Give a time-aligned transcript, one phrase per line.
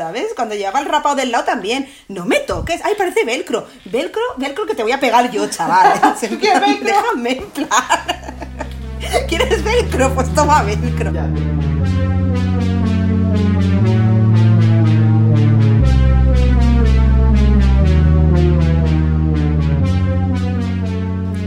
[0.00, 0.32] ¿sabes?
[0.34, 4.64] Cuando llevaba el rapado del lado también, no me toques, ay, parece velcro, velcro, velcro
[4.64, 6.00] que te voy a pegar yo, chaval.
[6.20, 6.86] ¿Qué plan, velcro?
[6.86, 7.68] Déjame en plan.
[9.28, 10.14] ¿Quieres velcro?
[10.14, 11.12] Pues toma velcro.
[11.12, 11.28] Ya.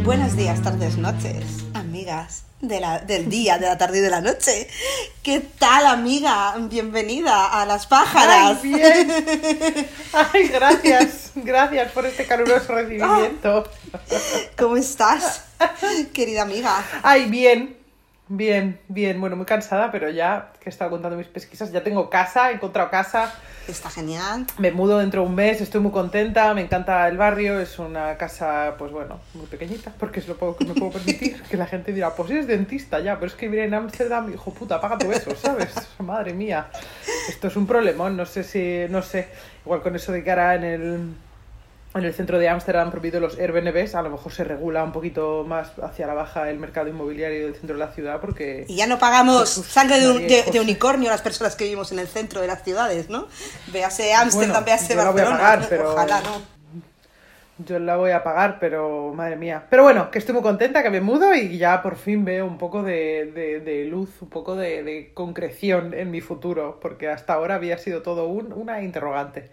[0.03, 4.21] Buenos días, tardes, noches, amigas de la, del día, de la tarde y de la
[4.21, 4.67] noche.
[5.21, 6.55] ¿Qué tal, amiga?
[6.57, 8.57] Bienvenida a las pájaras.
[8.63, 9.87] Ay, bien.
[10.13, 11.31] Ay, gracias.
[11.35, 13.69] Gracias por este caluroso recibimiento.
[14.57, 15.43] ¿Cómo estás,
[16.13, 16.83] querida amiga?
[17.03, 17.77] Ay, bien.
[18.29, 19.19] Bien, bien.
[19.19, 22.53] Bueno, muy cansada, pero ya que he estado contando mis pesquisas, ya tengo casa, he
[22.53, 23.33] encontrado casa.
[23.67, 24.45] Está genial.
[24.57, 28.17] Me mudo dentro de un mes, estoy muy contenta, me encanta el barrio, es una
[28.17, 31.41] casa, pues bueno, muy pequeñita, porque es lo poco que me puedo permitir.
[31.43, 34.53] Que la gente dirá, pues eres dentista ya, pero es que vivir en Ámsterdam, hijo
[34.53, 35.73] puta, paga tu eso, ¿sabes?
[35.99, 36.67] Madre mía,
[37.29, 39.29] esto es un problemón, no sé si, no sé,
[39.65, 41.13] igual con eso de ahora en el,
[41.95, 44.91] en el centro de Ámsterdam han prohibido los Airbnbs, a lo mejor se regula un
[44.91, 48.65] poquito más hacia la baja el mercado inmobiliario del centro de la ciudad, porque...
[48.67, 50.51] Y ya no pagamos sangre de, un- María de- José.
[50.53, 53.27] de unicornio las personas que vivimos en el centro de las ciudades, ¿no?
[53.71, 55.37] Véase Ámsterdam, Bueno, véase yo la voy a Barcelona.
[55.43, 56.53] pagar, pero- Ojalá no.
[57.59, 59.65] Yo la voy a pagar, pero madre mía.
[59.69, 62.57] Pero bueno, que estoy muy contenta, que me mudo y ya por fin veo un
[62.57, 67.33] poco de, de- de luz, un poco de, de concreción en mi futuro, porque hasta
[67.33, 69.51] ahora había sido todo un- una interrogante.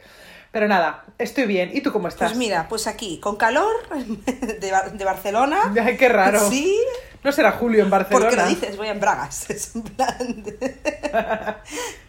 [0.53, 1.71] Pero nada, estoy bien.
[1.73, 2.31] ¿Y tú cómo estás?
[2.31, 3.71] Pues mira, pues aquí, con calor
[4.61, 5.73] de, Bar- de Barcelona.
[5.85, 6.41] Ay, qué raro.
[6.51, 6.77] Sí,
[7.23, 8.27] No será Julio en Barcelona.
[8.31, 9.49] porque lo dices, voy en bragas.
[9.51, 10.53] Es en plan de-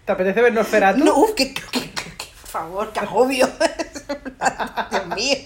[0.05, 1.03] ¿Te apetece ver Nosferatu?
[1.03, 2.10] No, uf, que- por
[2.51, 3.49] favor, plan,
[4.91, 5.37] Dios mío,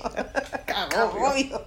[0.66, 1.66] que agobio.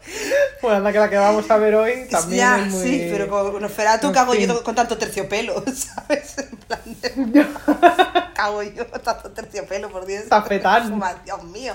[0.61, 2.83] Bueno, anda que la que vamos a ver hoy también ya, es muy...
[2.83, 4.49] sí, pero con Nosferatu cago fin.
[4.49, 6.39] yo con tanto terciopelo, ¿sabes?
[6.39, 7.47] En plan de...
[8.35, 10.25] cago yo con tanto terciopelo, por Dios.
[10.29, 11.01] Tafetán.
[11.25, 11.75] Dios mío.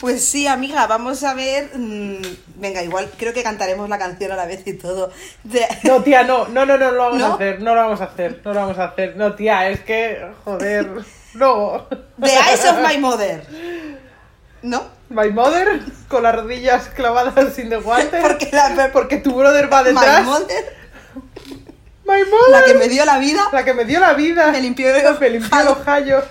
[0.00, 1.70] Pues sí, amiga, vamos a ver...
[1.76, 2.22] mm,
[2.56, 5.10] venga, igual creo que cantaremos la canción a la vez y todo.
[5.44, 7.26] De- No, tía, no, no, no, no lo vamos ¿No?
[7.26, 9.16] a hacer, no lo vamos a hacer, no lo vamos a hacer.
[9.16, 10.88] No, tía, es que, joder,
[11.34, 11.86] no.
[12.20, 13.44] The Eyes of My Mother.
[14.62, 14.94] ¿No?
[15.10, 18.20] My mother con las rodillas clavadas sin de guante.
[18.20, 20.24] Porque la, Porque tu brother va My detrás.
[20.24, 20.76] Mother,
[22.04, 22.50] My mother.
[22.50, 24.50] la que me dio la vida, La que me dio la vida.
[24.50, 24.88] Me limpió
[25.20, 26.24] me limpió los.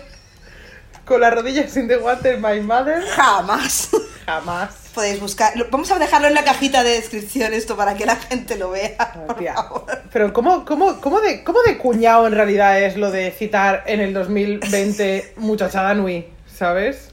[1.06, 3.03] Con las rodillas sin de guante, my mother.
[3.16, 3.90] jamás.
[4.25, 4.83] Jamás.
[4.94, 5.54] Podéis buscar.
[5.72, 8.96] Vamos a dejarlo en la cajita de descripción esto para que la gente lo vea.
[9.26, 9.56] Por Tía.
[9.56, 9.86] favor.
[10.12, 14.02] Pero ¿cómo, cómo, cómo, de, ¿cómo de cuñado en realidad es lo de citar en
[14.02, 16.28] el 2020 muchachada Nui?
[16.56, 17.09] ¿Sabes?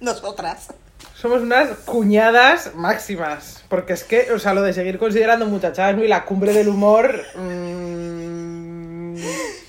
[0.00, 0.68] Nosotras.
[1.14, 3.62] Somos unas cuñadas máximas.
[3.68, 7.22] Porque es que, o sea, lo de seguir considerando muchachadas Nui la cumbre del humor.
[7.36, 9.14] mm,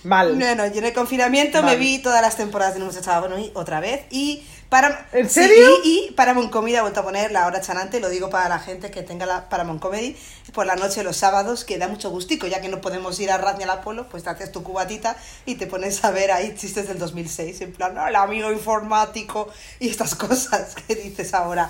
[0.04, 0.36] mal.
[0.36, 4.02] Bueno, yo en el confinamiento me vi todas las temporadas de Bueno y otra vez.
[4.10, 5.08] Y para.
[5.14, 5.68] ¿En sí, serio?
[5.84, 8.00] y, y Paramount Comedy ha vuelto a poner la hora chanante.
[8.00, 10.18] Lo digo para la gente que tenga la Paramount Comedy
[10.52, 13.38] por la noche los sábados, que da mucho gustico, ya que no podemos ir a
[13.38, 16.56] Raz ni al Apolo, pues te haces tu cubatita y te pones a ver ahí
[16.56, 17.62] chistes del 2006.
[17.62, 19.48] En plan, "No, el amigo informático
[19.80, 21.70] y estas cosas que dices ahora.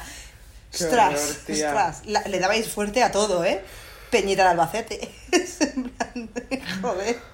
[0.72, 1.68] Qué Ostras, horror, tía.
[1.68, 2.02] ostras.
[2.06, 3.62] La- le dabais fuerte a todo, ¿eh?
[4.12, 5.12] Peñita de Albacete.
[5.31, 7.33] Es en plan de, joder.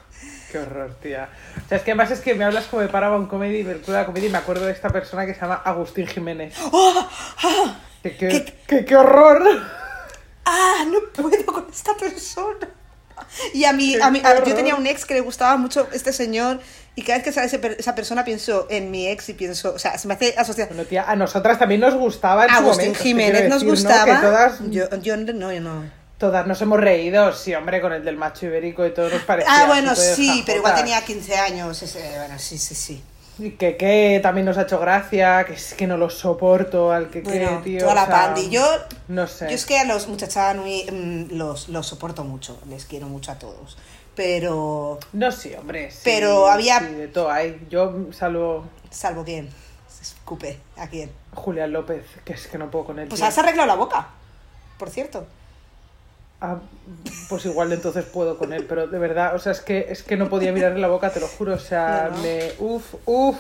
[0.52, 1.30] Qué horror, tía.
[1.66, 4.28] O sea, es que además es que me hablas como de Paramount Comedy, Vercula Comedy,
[4.28, 6.56] y me acuerdo de esta persona que se llama Agustín Jiménez.
[6.72, 7.08] ¡Oh!
[7.44, 7.80] ¡Ah!
[8.02, 8.54] Que, qué, ¿Qué?
[8.68, 9.44] que- qué horror.
[10.46, 10.86] ¡Ah!
[10.88, 12.68] No puedo con esta persona.
[13.54, 15.88] Y a mí, Qué a mí a- yo tenía un ex que le gustaba mucho
[15.92, 16.60] este señor
[16.96, 19.80] y cada vez que sale ese esa persona pienso en mi ex y pienso, o
[19.80, 20.78] sea, se me hace asociación.
[20.78, 23.72] Bueno, tía, a nosotras también nos gustaba en su Agustín momento, Jiménez nos decir, ¿no?
[23.72, 24.06] gustaba.
[24.22, 25.99] Que todas, Yo, yo no, yo no.
[26.20, 29.52] Todas nos hemos reído, sí, hombre, con el del macho ibérico y todo nos parecía.
[29.52, 31.82] Ah, bueno, sí, pero igual tenía 15 años.
[31.82, 33.04] Ese, bueno, sí, sí, sí.
[33.40, 37.10] Y que, que también nos ha hecho gracia, que es que no lo soporto, al
[37.10, 37.80] que Bueno, que, tío.
[37.80, 38.50] toda o la sea, pandi.
[38.50, 38.66] Yo,
[39.08, 39.48] No sé.
[39.48, 43.36] yo es que a los muchachanui mm, los, los soporto mucho, les quiero mucho a
[43.40, 43.78] todos.
[44.14, 45.90] Pero, No, sí, hombre.
[45.92, 47.66] sí, Pero había- sí, de todo hay.
[47.70, 49.50] Yo salvo salvo quién,
[50.02, 51.10] escupe, ¿a quién?
[51.34, 53.08] Julián López, que es que no puedo con él.
[53.08, 53.28] Pues tío.
[53.30, 54.10] has arreglado la boca,
[54.78, 55.26] por cierto.
[56.42, 56.58] Ah,
[57.28, 60.16] pues igual entonces puedo con él, pero de verdad, o sea, es que, es que
[60.16, 62.24] no podía mirarle la boca, te lo juro, o sea, No, no.
[62.24, 62.52] me...
[62.60, 63.36] Uf, uf.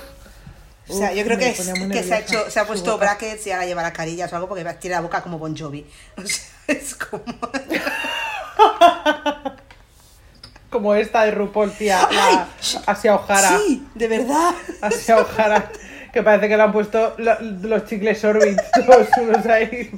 [0.90, 2.98] O sea, yo creo que, es- que se, ha nerviosa hecho, se ha su puesto
[2.98, 5.86] brackets y ahora llevará carillas o algo porque tiene la boca como Bon Jovi.
[6.18, 7.24] O sea, es como...
[10.69, 12.40] Como esta de RuPaul, tía, la ¡Ay!
[12.86, 13.57] Asia O'Hara.
[13.57, 14.52] Sí, de verdad.
[14.81, 15.72] Asia O'Hara,
[16.13, 19.90] que parece que le han puesto lo- los chicles Orbit, todos unos ahí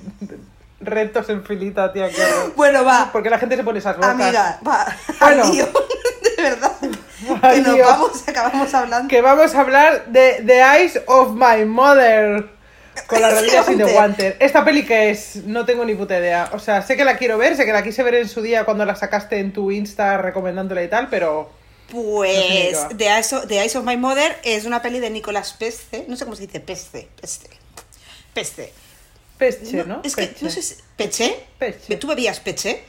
[0.82, 2.54] rectos en filita, tía, horror.
[2.56, 3.12] Bueno, va.
[3.12, 4.12] ¿Por qué la gente se pone esas bocas?
[4.12, 4.86] Amiga, va.
[5.20, 5.52] Bueno.
[5.52, 5.66] Lío.
[6.38, 6.72] De verdad.
[6.80, 6.88] que
[7.28, 7.88] nos Adiós.
[7.88, 9.08] vamos, acabamos hablando.
[9.08, 12.50] Que vamos a hablar de The Eyes of My Mother.
[13.08, 13.86] Con las rodillas sin The.
[13.86, 14.36] Wanted.
[14.40, 15.38] ¿Esta peli que es?
[15.46, 16.50] No tengo ni puta idea.
[16.54, 18.66] O sea, sé que la quiero ver, sé que la quise ver en su día
[18.66, 21.52] cuando la sacaste en tu Insta recomendándola y tal, pero.
[21.92, 22.96] Pues No sé.
[22.96, 26.16] The Eyes, of, The Eyes of My Mother es una peli de Nicolas Peste, no
[26.16, 27.50] sé cómo se dice, Peste, Peste,
[28.34, 28.74] Peste.
[29.42, 30.02] Peche, ¿no?
[30.04, 30.76] Es que, no sé si...
[30.96, 31.36] ¿Peche?
[31.58, 31.98] Peche.
[31.98, 32.84] ¿Tú bebías peche?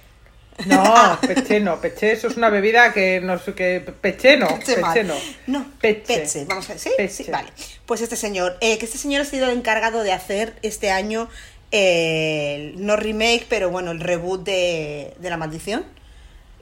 [0.67, 1.81] No, peche no.
[1.81, 3.81] Peche, eso es una bebida que no sé qué.
[3.81, 4.59] Peche no.
[4.59, 5.15] Peche no.
[5.47, 6.19] No, Peche.
[6.19, 6.45] peche.
[6.45, 7.25] Vamos a ver, ¿sí?
[7.31, 7.49] Vale.
[7.87, 11.31] Pues este señor, eh, que este señor ha sido el encargado de hacer este año
[11.71, 15.87] eh, el- no remake, pero bueno, el reboot de, de La Maldición.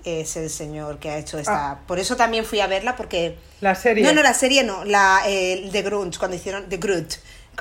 [0.04, 1.72] Es el señor que ha hecho esta...
[1.72, 1.80] Ah.
[1.86, 3.36] Por eso también fui a verla, porque...
[3.60, 4.02] La serie.
[4.02, 7.16] No, no, la serie no, la eh, The Grunge, cuando hicieron The Groot.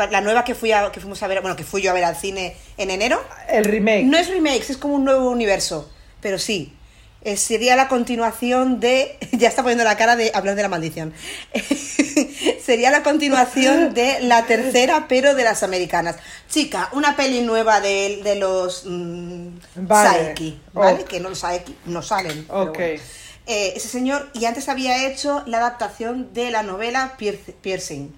[0.08, 2.04] La nueva que, fui a, que fuimos a ver, bueno, que fui yo a ver
[2.06, 3.22] al cine en enero.
[3.50, 4.04] El remake.
[4.06, 5.90] No es remakes, es como un nuevo universo.
[6.22, 6.74] Pero sí.
[7.22, 9.18] eh, sería la continuación de.
[9.32, 11.14] Ya está poniendo la cara de hablar de la maldición.
[12.64, 16.18] sería la continuación de la tercera, pero de las americanas.
[16.50, 18.84] Chica, una peli nueva de, de los.
[18.86, 20.10] mm, Vale.
[20.26, 21.04] Saeki, ¿vale?
[21.06, 22.46] Que no los Saeki no salen.
[22.50, 22.78] Ok.
[22.78, 23.02] bueno.
[23.48, 28.14] Eh, ese señor, y antes había hecho la adaptación de la novela Pier- Piercing,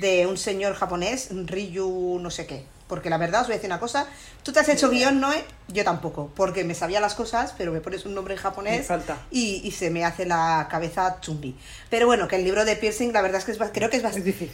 [0.00, 2.64] de un señor japonés, Ryu no sé qué.
[2.88, 4.06] Porque la verdad os voy a decir una cosa,
[4.42, 7.82] tú te has hecho guion, Noé, yo tampoco, porque me sabía las cosas, pero me
[7.82, 9.18] pones un nombre en japonés falta.
[9.30, 11.54] y, y se me hace la cabeza chumbi.
[11.90, 14.02] Pero bueno, que el libro de Piercing, la verdad es que es, creo, que es,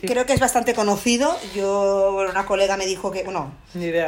[0.00, 1.38] creo que es bastante conocido.
[1.54, 3.52] Yo, una colega me dijo que, bueno,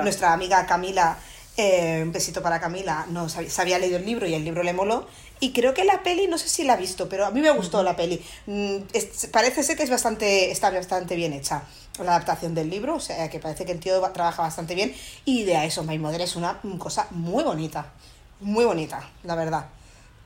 [0.02, 1.18] nuestra amiga Camila,
[1.56, 4.64] eh, un besito para Camila, no sabía, se había leído el libro y el libro
[4.64, 5.06] le moló.
[5.38, 7.50] Y creo que la peli, no sé si la ha visto, pero a mí me
[7.50, 8.24] gustó la peli.
[8.46, 11.62] Mm, es- parece ser que es bastante, está bastante bien hecha
[11.98, 14.94] la adaptación del libro, o sea que parece que el tío trabaja bastante bien.
[15.24, 17.92] Y de a eso, My Mother es una cosa muy bonita,
[18.40, 19.66] muy bonita, la verdad.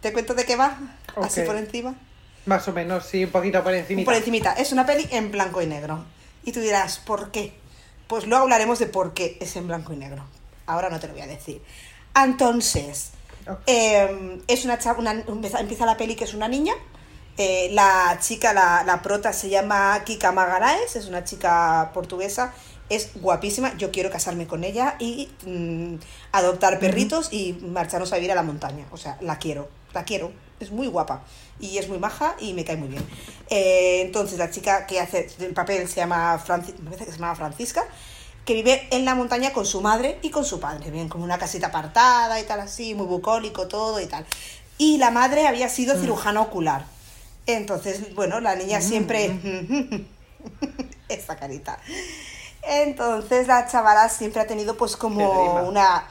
[0.01, 0.79] ¿Te cuento de qué va?
[1.23, 1.95] Así por encima.
[2.47, 4.05] Más o menos, sí, un poquito por encima.
[4.05, 6.05] Por encimita, es una peli en blanco y negro.
[6.45, 7.53] Y tú dirás, ¿por qué?
[8.07, 10.25] Pues luego hablaremos de por qué es en blanco y negro.
[10.67, 11.63] Ahora no te lo voy a decir.
[12.17, 13.11] Entonces,
[13.67, 16.75] Eh, es una, una- empieza, empieza la peli que es una niña.
[17.37, 22.53] Eh, la chica, la, la prota se llama Kika Magaraes, es una chica portuguesa,
[22.91, 25.95] es guapísima, yo quiero casarme con ella y mm,
[26.33, 28.85] adoptar perritos y marcharnos a vivir a la montaña.
[28.91, 31.23] O sea, la quiero, la quiero, es muy guapa
[31.59, 33.07] y es muy maja y me cae muy bien.
[33.49, 37.19] Eh, entonces, la chica que hace el papel se llama, Franci- me parece que se
[37.19, 37.85] llama Francisca,
[38.45, 40.91] que vive en la montaña con su madre y con su padre.
[40.91, 44.27] Viven como una casita apartada y tal así, muy bucólico todo y tal.
[44.79, 46.85] Y la madre había sido cirujana ocular.
[47.47, 49.39] Entonces, bueno, la niña siempre...
[51.09, 51.79] Esta carita.
[52.63, 56.07] Entonces la chavala siempre ha tenido pues como una,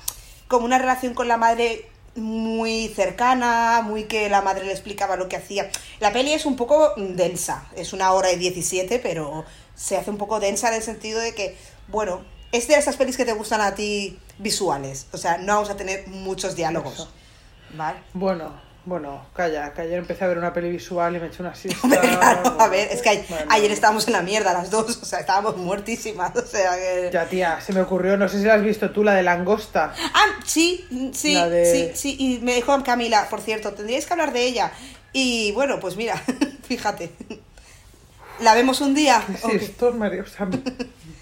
[0.48, 5.30] como una relación con la madre muy cercana, muy que la madre le explicaba lo
[5.30, 5.70] que hacía.
[6.00, 10.18] La peli es un poco densa, es una hora y 17, pero se hace un
[10.18, 11.56] poco densa en el sentido de que,
[11.90, 15.70] bueno, es de esas pelis que te gustan a ti visuales, o sea, no vamos
[15.70, 17.10] a tener muchos diálogos.
[17.74, 18.00] ¿Vale?
[18.14, 21.54] Bueno, bueno, calla, que ayer empecé a ver una peli visual y me eché una
[21.56, 21.88] siesta.
[21.88, 23.46] Claro, a ver, es que bueno.
[23.50, 27.10] ayer estábamos en la mierda las dos, o sea, estábamos muertísimas, o sea que...
[27.14, 29.94] Ya, tía, se me ocurrió, no sé si la has visto tú, la de Langosta.
[30.14, 34.34] Ah, sí, sí, de- sí, sí, y me dijo Camila, por cierto, tendríais que hablar
[34.34, 34.72] de ella.
[35.14, 36.16] Y bueno, pues mira,
[36.68, 37.12] fíjate,
[38.40, 39.22] la vemos un día.
[39.28, 39.52] ¿Qué es Ok.
[39.54, 40.24] esto, María?
[40.24, 40.48] O sea,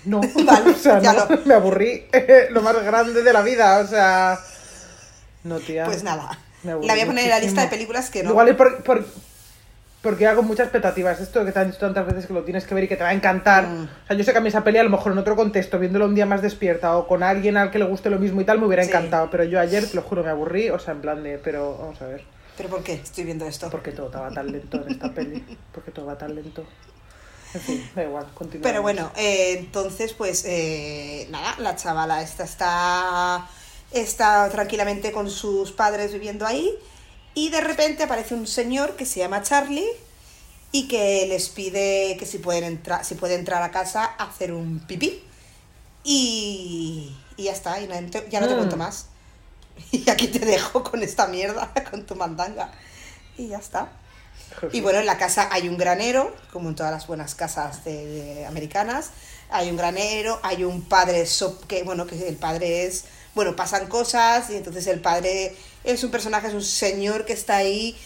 [0.07, 2.05] no, Vale, o sea, ya no, lo- me aburrí,
[2.51, 4.39] lo más grande de la vida, o sea...
[5.43, 5.85] No, tía.
[5.85, 8.31] Pues nada, me la voy a poner en la lista de películas que no.
[8.31, 9.05] Igual es por, por-
[10.01, 11.19] porque hago muchas expectativas.
[11.19, 13.03] Esto que te han dicho tantas veces que lo tienes que ver y que te
[13.03, 13.65] va a encantar.
[13.67, 13.83] Mm.
[13.83, 15.79] O sea, yo sé que a mí esa peli a lo mejor en otro contexto,
[15.79, 18.45] viéndolo un día más despierta o con alguien al que le guste lo mismo y
[18.45, 18.89] tal, me hubiera Sí.
[18.89, 19.29] encantado.
[19.31, 20.69] Pero yo ayer, te lo juro, me aburrí.
[20.69, 22.23] O sea, en plan de, pero vamos a ver.
[22.55, 23.69] ¿Pero por qué estoy viendo esto?
[23.69, 25.43] ¿Por qué todo va tan lento en esta peli?
[25.73, 26.65] ¿Por qué todo va tan lento?
[27.53, 28.63] En fin, da igual, continúa.
[28.63, 33.49] Pero bueno, eh, entonces, pues eh, nada, la chavala esta está,
[33.91, 36.69] está tranquilamente con sus padres viviendo ahí
[37.33, 39.87] y de repente aparece un señor que se llama Charlie
[40.71, 44.51] y que les pide que si pueden entrar, si puede entrar a casa a hacer
[44.51, 45.23] un pipí.
[46.03, 47.95] Y, y ya está, y no-
[48.29, 48.57] ya no te Mm.
[48.57, 49.07] cuento más.
[49.91, 52.71] Y aquí te dejo con esta mierda, con tu mandanga.
[53.37, 53.91] Y ya está.
[54.71, 58.05] Y bueno, en la casa hay un granero, como en todas las buenas casas de,
[58.05, 59.11] de americanas.
[59.49, 63.87] Hay un granero, hay un padre so- que, bueno, que el padre es, bueno, pasan
[63.87, 67.97] cosas y entonces el padre es un personaje, es un señor que está ahí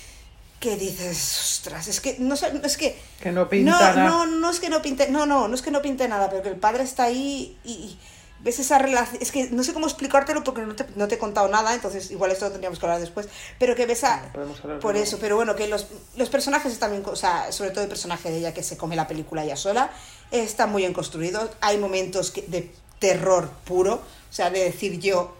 [0.59, 4.03] que dices, ostras, es que no es que Que no pinta no, nada.
[4.09, 6.43] no, no es que no pinte, no, no, no es que no pinte nada, pero
[6.43, 7.97] que el padre está ahí y
[8.43, 11.17] ves esa relación, es que no sé cómo explicártelo porque no te, no te he
[11.17, 13.27] contado nada, entonces igual esto lo tendríamos que hablar después,
[13.59, 14.17] pero que ves a...
[14.21, 17.51] No, podemos hablar por eso, pero bueno, que los, los personajes están bien, o sea,
[17.51, 19.91] sobre todo el personaje de ella que se come la película ella sola,
[20.31, 25.35] está muy bien construido, hay momentos que- de terror puro, o sea, de decir yo,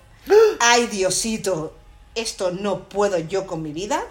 [0.60, 1.74] ay Diosito,
[2.16, 4.04] esto no puedo yo con mi vida.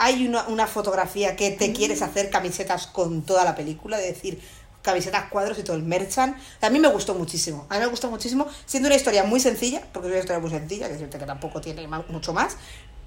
[0.00, 4.40] Hay una, una fotografía que te quieres hacer camisetas con toda la película, de decir
[4.88, 6.36] camisetas, cuadros y todo el merchan.
[6.60, 9.82] A mí me gustó muchísimo, a mí me gustó muchísimo, siendo una historia muy sencilla,
[9.92, 12.56] porque es una historia muy sencilla, que decirte que tampoco tiene mucho más,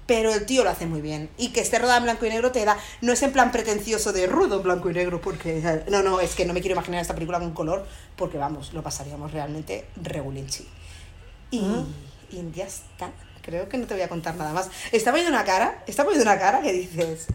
[0.06, 1.30] pero el tío lo hace muy bien.
[1.38, 4.12] Y que esté rodada en blanco y negro te da, no es en plan pretencioso
[4.12, 7.00] de rudo en blanco y negro, porque no, no, es que no me quiero imaginar
[7.00, 7.86] esta película con color,
[8.16, 10.66] porque vamos, lo pasaríamos realmente regulinchi.
[11.50, 11.60] Y,
[12.30, 13.10] y ya está.
[13.42, 14.70] Creo que no te voy a contar nada más.
[14.92, 17.26] Está poniendo una cara, está poniendo una cara que dices.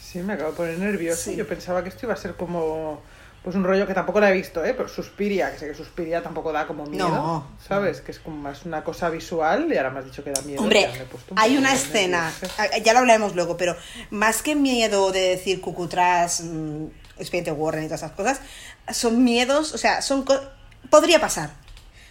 [0.00, 1.22] Sí, me acabo de poner nervioso.
[1.30, 1.36] Sí.
[1.36, 3.00] Yo pensaba que esto iba a ser como.
[3.42, 4.74] Pues un rollo que tampoco la he visto, ¿eh?
[4.76, 7.08] Pero Suspiria, que sé que Suspiria tampoco da como miedo.
[7.08, 7.46] No.
[7.68, 8.00] ¿Sabes?
[8.00, 10.60] Que es como más una cosa visual y ahora me has dicho que da miedo.
[10.60, 10.90] Hombre,
[11.30, 12.82] un hay una escena, nervioso.
[12.84, 13.76] ya lo hablaremos luego, pero
[14.10, 16.86] más que miedo de decir cucutras, mm,
[17.18, 18.40] expediente Warren y todas esas cosas,
[18.90, 20.24] son miedos, o sea, son.
[20.24, 20.40] co-
[20.90, 21.50] podría pasar.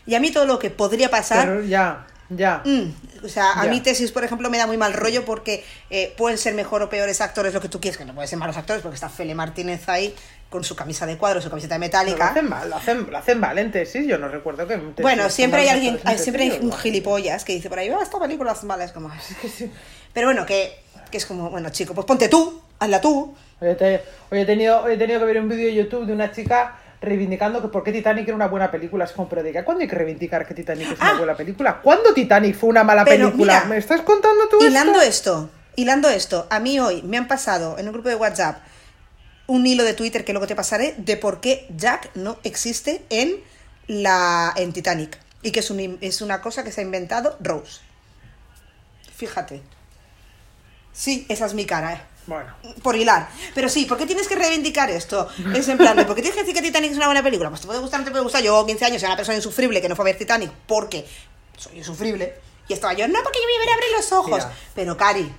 [0.06, 1.46] Y a mí todo lo que podría pasar.
[1.48, 2.62] Pero ya, ya.
[2.66, 3.70] Mm, o sea, a Ya.
[3.72, 6.90] mí tesis, por ejemplo, me da muy mal rollo porque eh, pueden ser mejor o
[6.90, 9.36] peores actores lo que tú quieres, que no pueden ser malos actores porque está Fele
[9.36, 10.14] Martínez ahí
[10.50, 12.28] con su camisa de cuadros, su camiseta Pero lo metálica.
[12.30, 14.08] hacen mal, lo hacen, lo hacen mal en tesis.
[14.08, 14.76] Yo no recuerdo que.
[14.76, 17.90] en tesis Bueno, siempre hay alguien, hay- siempre hay un gilipollas que dice por ahí,
[17.90, 19.12] ah, esta película es mala, es como...
[20.14, 20.78] Pero bueno, que,
[21.12, 23.36] que es como, bueno, chico, pues ponte tú, hazla tú.
[23.62, 23.70] Hoy
[24.40, 27.62] he tenido, hoy he tenido que ver un vídeo de YouTube de una chica reivindicando
[27.62, 29.06] que por qué Titanic era una buena película.
[29.06, 31.18] Es como, pero diga, ¿cuándo hay que reivindicar que Titanic es una Ah.
[31.18, 31.82] buena película?
[31.82, 33.54] ¿Cuándo Titanic fue una mala película?
[33.54, 35.10] mira, ¿Me estás contando tú Hilando esto?
[35.44, 38.58] esto, hilando esto, a mí hoy me han pasado en un grupo de WhatsApp
[39.48, 43.36] un hilo de Twitter que luego te pasaré de por qué Jack no existe en
[43.88, 47.82] la en Titanic y que es, un es una cosa que se ha inventado Rose.
[49.16, 49.62] Fíjate.
[50.92, 52.02] Sí, esa es mi cara, eh.
[52.28, 52.52] Bueno,
[52.82, 53.28] Por hilar.
[53.54, 55.28] Pero sí, ¿por qué tienes que reivindicar esto?
[55.54, 57.50] Es en plan, de, ¿por qué tienes que decir que Titanic es una buena película?
[57.50, 58.42] Pues te puede gustar no te puede gustar.
[58.42, 61.06] Yo, 15 años, era una persona insufrible que no fue a ver Titanic porque
[61.58, 62.34] soy insufrible.
[62.68, 64.44] Y estaba yo, no, porque yo me iba a abrir los ojos.
[64.44, 64.52] Mira.
[64.74, 65.32] Pero, Cari,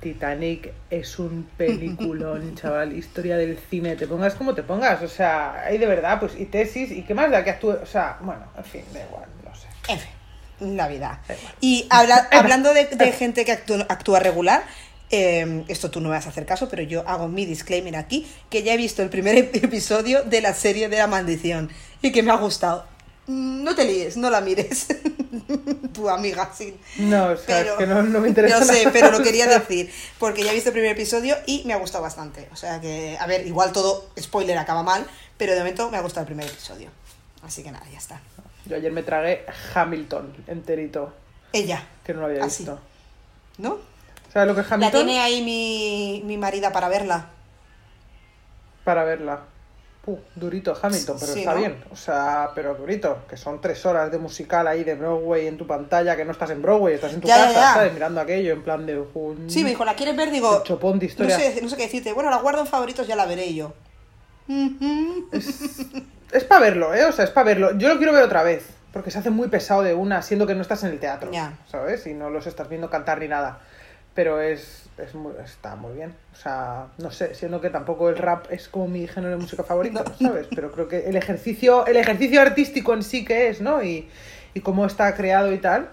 [0.00, 5.62] Titanic es un peliculón, chaval, historia del cine, te pongas como te pongas, o sea,
[5.64, 8.44] hay de verdad, pues, y tesis, y qué más da que actúe, o sea, bueno,
[8.56, 9.66] en fin, da igual, no sé.
[9.88, 11.20] en fin, la vida.
[11.60, 14.64] Y habla- hablando de, de gente que actúa, actúa regular,
[15.10, 18.26] eh, esto tú no me vas a hacer caso, pero yo hago mi disclaimer aquí,
[18.48, 21.70] que ya he visto el primer episodio de la serie de la maldición
[22.02, 22.84] y que me ha gustado.
[23.26, 24.86] Mm, No te líes, no la mires.
[25.92, 26.76] tu amiga, sí.
[26.98, 29.22] No, o sea, Pero- es que no, no me interesa Yo sé, nada, pero lo
[29.22, 32.48] quería decir, porque ya he visto el primer episodio y me ha gustado bastante.
[32.52, 36.00] O sea que, a ver, igual todo spoiler acaba mal, pero de momento me ha
[36.00, 36.88] gustado el primer episodio.
[37.42, 38.20] Así que nada, ya está.
[38.66, 41.12] Yo ayer me tragué Hamilton enterito,
[41.52, 42.62] Ella, que no lo había Ah, sí.
[42.64, 42.78] visto.
[43.58, 43.78] ¿no?
[44.32, 45.04] ¿Sabes lo que es La Hamilton?
[45.06, 47.26] tiene ahí mi, mi marida para verla.
[48.84, 49.40] Para verla.
[50.04, 51.58] Puh, durito Hamilton, pero Sí, está ¿no?
[51.58, 51.84] bien.
[51.90, 55.66] O sea, pero durito, que son tres horas de musical ahí de Broadway en tu
[55.66, 57.74] pantalla, que no estás en Broadway, estás en tu Ya, casa, ya.
[57.74, 57.92] ¿sabes?
[57.92, 58.98] Mirando aquello en plan de...
[58.98, 60.30] un- Sí, me dijo, ¿la quieres ver?
[60.30, 61.36] Digo, chopón de no historia.
[61.36, 62.12] sé, no sé qué decirte.
[62.14, 63.74] Bueno, la guardo en favoritos, ya la veré yo.
[64.48, 65.28] Ujú.
[66.32, 67.04] Es para verlo, ¿eh?
[67.06, 67.76] O sea, es para verlo.
[67.76, 70.54] Yo lo quiero ver otra vez, porque se hace muy pesado de una, siendo que
[70.54, 71.54] no estás en el teatro, Ya.
[71.68, 72.06] ¿sabes?
[72.06, 73.58] Y no los estás viendo cantar ni nada.
[74.14, 76.14] Pero es, es muy- está muy bien.
[76.32, 79.62] O sea, no sé, siendo que tampoco el rap es como mi género de música
[79.62, 80.46] favorito, ¿sabes?
[80.54, 83.82] Pero creo que el ejercicio, el ejercicio artístico en sí que es, ¿no?
[83.82, 84.08] Y,
[84.54, 85.88] y cómo está creado y tal,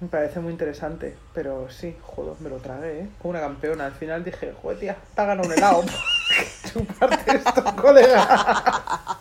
[0.00, 1.16] me parece muy interesante.
[1.34, 3.08] Pero sí, joder, me lo tragué, ¿eh?
[3.20, 3.86] Como una campeona.
[3.86, 5.84] Al final dije, joder, tía, ganado un helado.
[6.72, 9.18] Chuparte esto, colega.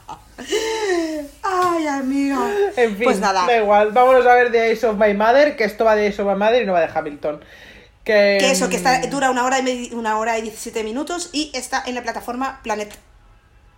[1.43, 2.49] Ay, amiga.
[2.75, 3.45] En fin, Pues nada.
[3.45, 3.91] da igual.
[3.91, 6.35] Vámonos a ver The Ace of My Mother, que esto va de Ace of My
[6.37, 7.41] Mother y no va de Hamilton.
[8.03, 11.29] Que, Que eso, que está, mm, dura una hora, y una hora y 17 minutos
[11.33, 12.93] y está en la plataforma Planet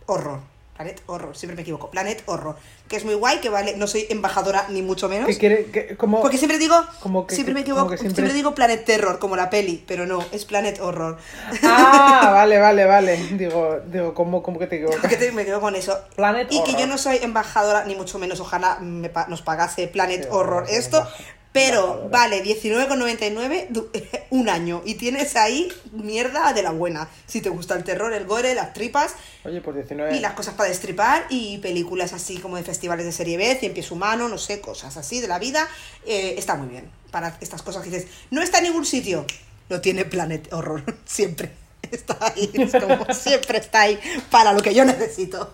[0.06, 0.39] Horror.
[0.75, 1.92] Planet Horror, siempre me equivoco.
[1.92, 2.56] Planet Horror.
[2.88, 5.27] Que es muy guay, que vale, no soy embajadora ni mucho menos.
[5.27, 8.15] que quiere, que, como, Porque siempre digo, Como que- siempre me como equivoco, siempre...
[8.15, 11.18] siempre- digo Planet Terror, como la peli, pero no, es Planet Horror.
[11.62, 13.18] Ah, vale, vale, vale.
[13.34, 15.08] Digo, digo ¿cómo, cómo que te equivocas?
[15.10, 15.96] que te- me quedo con eso.
[16.15, 19.88] Planet y que yo no soy embajadora, ni mucho menos, ojalá me pa- nos pagase
[19.88, 21.08] Planet Sí, Horror esto.
[21.53, 23.89] Pero vale, 19,99 du-
[24.31, 24.81] un año.
[24.86, 27.07] Y tienes ahí mierda de la buena.
[27.27, 29.13] Si te gusta el terror, el gore, las tripas
[29.45, 30.17] Oye, pues 19.
[30.17, 33.74] y las cosas para destripar y películas así como de festivales de serie B, Cien
[33.74, 35.67] pies humano, no sé, cosas así de la vida.
[36.05, 36.89] eh, está muy bien.
[37.12, 39.25] Para estas cosas que dices, no está en ningún sitio.
[39.69, 41.51] Lo tiene Planet Horror, siempre.
[41.91, 43.99] Está ahí, es como siempre está ahí
[44.31, 45.51] para lo que yo necesito.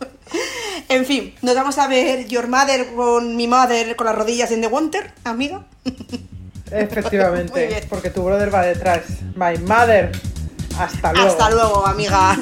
[0.88, 4.62] En fin, nos vamos a ver Your Mother con mi mother con las rodillas en
[4.62, 5.66] The Wonder, amiga.
[6.72, 9.06] Muy Efectivamente, porque tu brother va detrás.
[9.36, 10.12] My mother.
[10.78, 11.30] Hasta luego.
[11.30, 12.38] Hasta luego, amiga.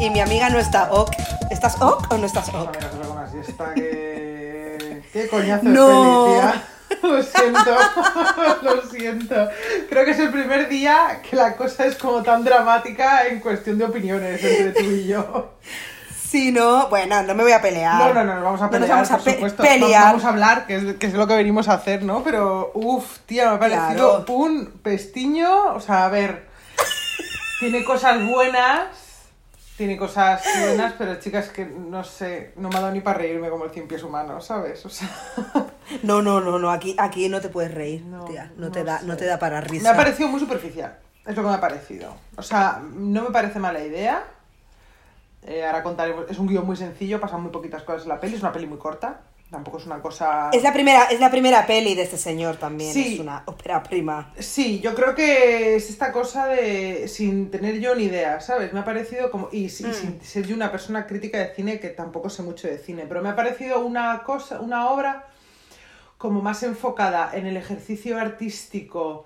[0.00, 1.12] Y mi amiga no está ok.
[1.50, 2.76] ¿Estás ok o no estás ok?
[5.12, 6.24] Qué coñazo No.
[6.26, 6.62] peli, tía.
[7.02, 7.76] Lo siento,
[8.62, 9.48] lo siento.
[9.88, 13.78] Creo que es el primer día que la cosa es como tan dramática en cuestión
[13.78, 15.52] de opiniones entre tú y yo.
[16.28, 17.94] Si no, bueno, no me voy a pelear.
[17.96, 19.62] No, no, no, nos vamos a No nos pelear, vamos a pe- supuesto.
[19.62, 20.02] pelear.
[20.04, 22.22] Vamos a hablar, que es, que es lo que venimos a hacer, ¿no?
[22.24, 24.32] Pero, uff, tía, me ha parecido Claro.
[24.34, 25.74] un pestiño.
[25.74, 26.48] O sea, a ver,
[27.60, 28.88] tiene cosas buenas,
[29.80, 33.48] tiene cosas buenas, pero chicas, que no sé, no me ha dado ni para reírme
[33.48, 34.84] como el cien pies humano, ¿sabes?
[34.84, 35.08] O sea,
[36.02, 38.52] No, no, no, no, aquí, aquí no te puedes reír, No, tía.
[38.56, 39.06] No, no te da, sé.
[39.06, 39.90] no te da para me risa.
[39.92, 40.98] ha parecido muy superficial.
[41.24, 42.14] Es lo que me ha parecido.
[42.36, 44.22] O sea, no me parece mala idea.
[45.46, 46.26] Eh, ahora contaremos.
[46.28, 48.34] Es un guion muy sencillo, pasan muy poquitas cosas en la peli.
[48.36, 49.20] Es una peli muy corta.
[49.50, 50.50] Tampoco es una cosa.
[50.52, 52.92] Es la primera, es la primera peli de este señor también.
[52.94, 53.14] Sí.
[53.14, 54.32] Es una ópera prima.
[54.38, 58.72] Sí, yo creo que es esta cosa de sin tener yo ni idea, ¿sabes?
[58.72, 59.68] Me ha parecido como y, Mm.
[59.70, 63.22] sin ser yo una persona crítica de cine que tampoco sé mucho de cine, pero
[63.22, 65.26] me ha parecido una cosa, una obra
[66.16, 69.24] como más enfocada en el ejercicio artístico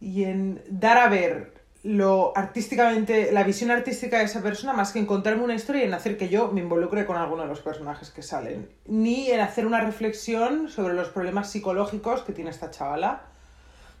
[0.00, 1.51] y en dar a ver
[1.84, 5.94] lo artísticamente, la visión artística de esa persona, más que encontrarme una historia y en
[5.94, 9.66] hacer que yo me involucre con alguno de los personajes que salen, ni en hacer
[9.66, 13.22] una reflexión sobre los problemas psicológicos que tiene esta chavala.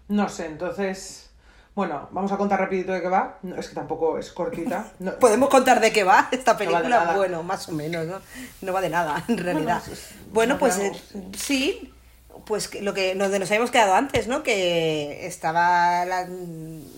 [0.08, 1.30] No sé, entonces,
[1.74, 3.38] bueno, vamos a contar rapidito de qué va.
[3.42, 4.86] No, es que tampoco es cortita.
[5.00, 7.14] No, ¿Podemos contar de qué va esta película?
[7.16, 8.20] bueno, más o menos, ¿no?
[8.60, 9.82] No va de nada, en realidad.
[9.90, 10.92] es- Bueno, no pues eh,
[11.36, 11.91] sí,
[12.44, 14.42] pues lo que donde nos habíamos quedado antes, ¿no?
[14.42, 16.26] Que estaba la,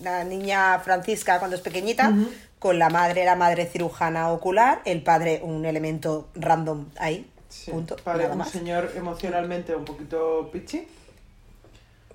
[0.03, 2.13] la niña Francisca cuando es pequeñita,
[2.59, 7.95] con la madre, la madre cirujana ocular, el padre un elemento random ahí, sí, punto,
[7.97, 8.49] padre, un más.
[8.49, 10.87] señor emocionalmente un poquito pichi.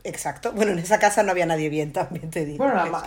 [0.02, 0.52] Exacto.
[0.52, 2.64] Bueno, en esa casa no había nadie bien, también te digo.
[2.64, 3.06] Bueno, la ma-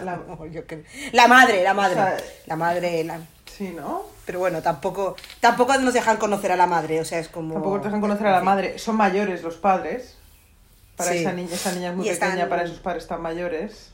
[1.28, 1.93] madre, la madre.
[2.00, 3.19] O sea, la madre, la...
[3.45, 4.04] Sí, ¿no?
[4.26, 7.56] Pero bueno, tampoco, tampoco nos dejan conocer a la madre, o sea, es como...
[7.56, 8.80] Tampoco te dejan conocer a la madre.
[8.80, 10.17] Son mayores los padres.
[10.95, 11.17] Para Sí.
[11.19, 13.89] esa niña, esa niña es muy Y están- pequeña, para esos padres tan mayores.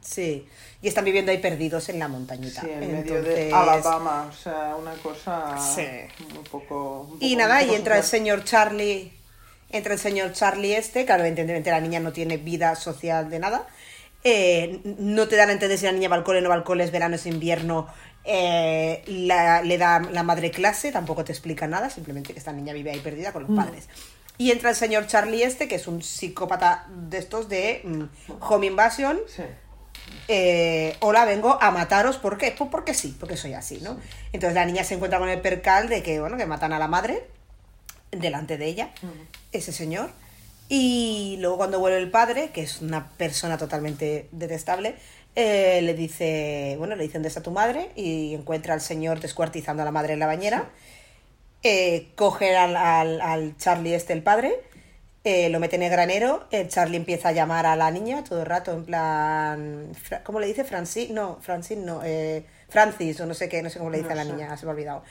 [0.00, 0.46] Sí,
[0.80, 2.60] y están viviendo ahí perdidos en la montañita.
[2.62, 4.26] Sí, en medio de Entonces- Alabama.
[4.30, 5.86] O sea, una cosa Sí.
[6.36, 7.08] un poco.
[7.12, 9.12] un Y nada, y entra el señor Charlie,
[9.70, 13.66] entra el señor Charlie este, claro, evidentemente la niña no tiene vida social de nada.
[14.24, 16.64] Eh, no te dan a entender si la niña va al cole, no va al
[16.64, 17.88] cole, es verano, es invierno.
[18.30, 22.74] eh, la- le da la madre clase, tampoco te explica nada, simplemente que esta niña
[22.74, 23.54] vive ahí perdida con los Mm.
[24.38, 28.66] Y entra el señor Charlie este, que es un psicópata de estos de mm, Home
[28.68, 29.18] Invasion.
[29.26, 29.42] Sí.
[30.28, 32.54] eh, hola, vengo a mataros, ¿por qué?
[32.56, 33.98] Pues porque sí, porque soy así, ¿no?
[34.32, 36.86] Entonces la niña se encuentra con el percal de que, bueno, que matan a la
[36.86, 37.26] madre
[38.12, 38.90] delante de ella,
[39.52, 40.10] ese señor.
[40.68, 44.96] Y luego cuando vuelve el padre, que es una persona totalmente detestable,
[45.34, 49.82] eh, le dice, bueno, le dice dónde está tu madre y encuentra al señor descuartizando
[49.82, 50.70] a la madre en la bañera.
[51.62, 54.60] Eh, coge al, al- al Charlie este, el padre,
[55.24, 58.40] eh, lo mete en el granero, el Charlie empieza a llamar a la niña todo
[58.40, 59.92] el rato, en plan,
[60.24, 60.62] ¿cómo le dice?
[60.64, 64.10] Francis, no, Francis no, eh, Francis o no sé qué, no sé cómo le dice
[64.10, 64.32] No a la sé.
[64.32, 65.02] niña, se me ha olvidado.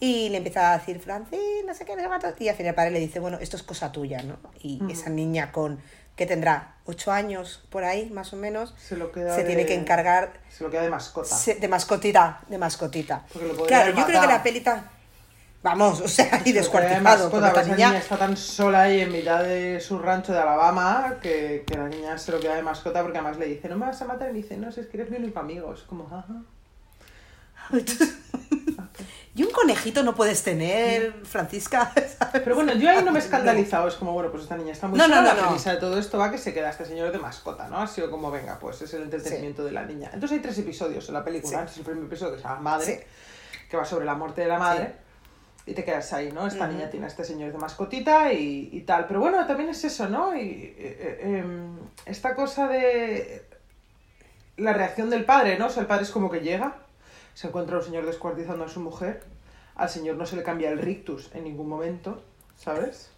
[0.00, 2.70] Y le empieza a decir, Francis, no sé qué, no sé cuánto", y al final
[2.70, 4.36] el padre le dice, bueno, esto es cosa tuya, ¿no?
[4.60, 5.80] Y esa niña con,
[6.16, 9.66] que tendrá ocho años por ahí, más o menos, Se lo queda se de- tiene
[9.66, 11.34] que encargar Se lo queda de mascota.
[11.36, 13.24] se- de mascotita, de mascotita.
[13.32, 14.90] Porque lo Claro, yo creo que la pelita,
[15.62, 19.12] vamos, o sea, y descuartizado, esta pues esa niña, niña está tan sola ahí en
[19.12, 23.02] mitad de su rancho de Alabama que, que la niña se lo queda de mascota
[23.02, 24.30] porque además le dice, no me vas a matar.
[24.30, 25.72] Y dice, no, si es que eres mi único amigo.
[25.72, 26.26] Es como, ajá.
[29.34, 32.42] y un conejito no puedes tener, Francisca, ¿sabes?
[32.44, 33.88] Pero bueno, yo ahí no me he escandalizado.
[33.88, 35.16] Es como, bueno, pues esta niña está muy No, sola.
[35.16, 35.40] no, la no.
[35.42, 37.78] premisa de todo esto va que se queda este señor de mascota, ¿no?
[37.78, 40.10] Ha sido como, venga, pues es el entretenimiento de la niña.
[40.12, 41.60] Entonces hay tres episodios en la película.
[41.66, 41.72] Sí.
[41.72, 43.58] Es el primer episodio que se llama Madre, Sí.
[43.70, 44.94] que va sobre la muerte de la madre.
[45.64, 46.46] Y te quedas ahí, ¿no?
[46.48, 49.06] Esta niña tiene a este señor de mascotita y, y tal.
[49.06, 50.34] Pero bueno, también es eso, ¿no?
[50.36, 53.44] Y eh, eh, em, esta cosa de
[54.56, 55.66] la reacción del padre, ¿no?
[55.66, 56.76] O sea, el padre es como que llega,
[57.34, 59.22] se encuentra un señor descuartizando a su mujer,
[59.76, 62.22] al señor no se le cambia el rictus en ningún momento,
[62.58, 63.10] ¿sabes?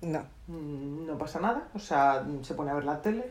[0.00, 0.24] No.
[0.46, 3.30] Mm, No pasa nada, o sea, se pone a ver la tele,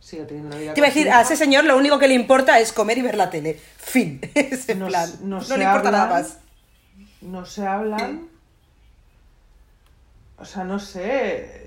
[0.00, 2.14] sigue teniendo una vida Te iba a decir, a ese señor lo único que le
[2.14, 3.58] importa es comer y ver la tele.
[3.78, 4.20] Fin.
[4.34, 5.04] Ese No plan.
[5.08, 6.38] s- no No, se le importa nada más.
[7.24, 8.28] No se hablan.
[10.38, 11.62] O sea, no sé.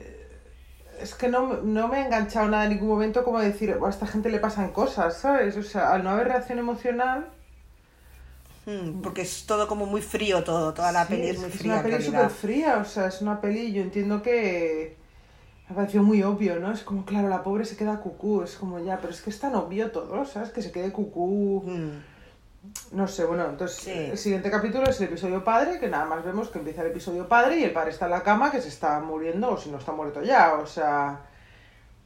[1.01, 3.91] Es que no, no me he enganchado nada en ningún momento como decir, "Buah, a
[3.91, 5.55] esta gente le pasan cosas, ¿sabes?
[5.57, 7.29] O sea, al no haber reacción emocional.
[8.65, 10.73] Mm, Porque es todo como muy frío todo.
[10.73, 13.21] Toda la sí, peli es muy fría una en peli súper fría, o sea, es
[13.21, 14.95] una peli, yo entiendo que.
[15.69, 16.71] Me ha parecido muy obvio, ¿no?
[16.71, 19.39] Es como, claro, la pobre se queda cucú, es como ya, pero es que es
[19.39, 20.49] tan obvio todo, ¿sabes?
[20.51, 21.63] Que se quede cucú.
[21.65, 22.16] Mm.
[22.91, 23.91] No sé, bueno, entonces Sí.
[23.91, 27.27] el siguiente capítulo es el episodio padre, que nada más vemos que empieza el episodio
[27.27, 29.77] padre y el padre está en la cama que se está muriendo o si no
[29.77, 31.21] está muerto ya, o sea...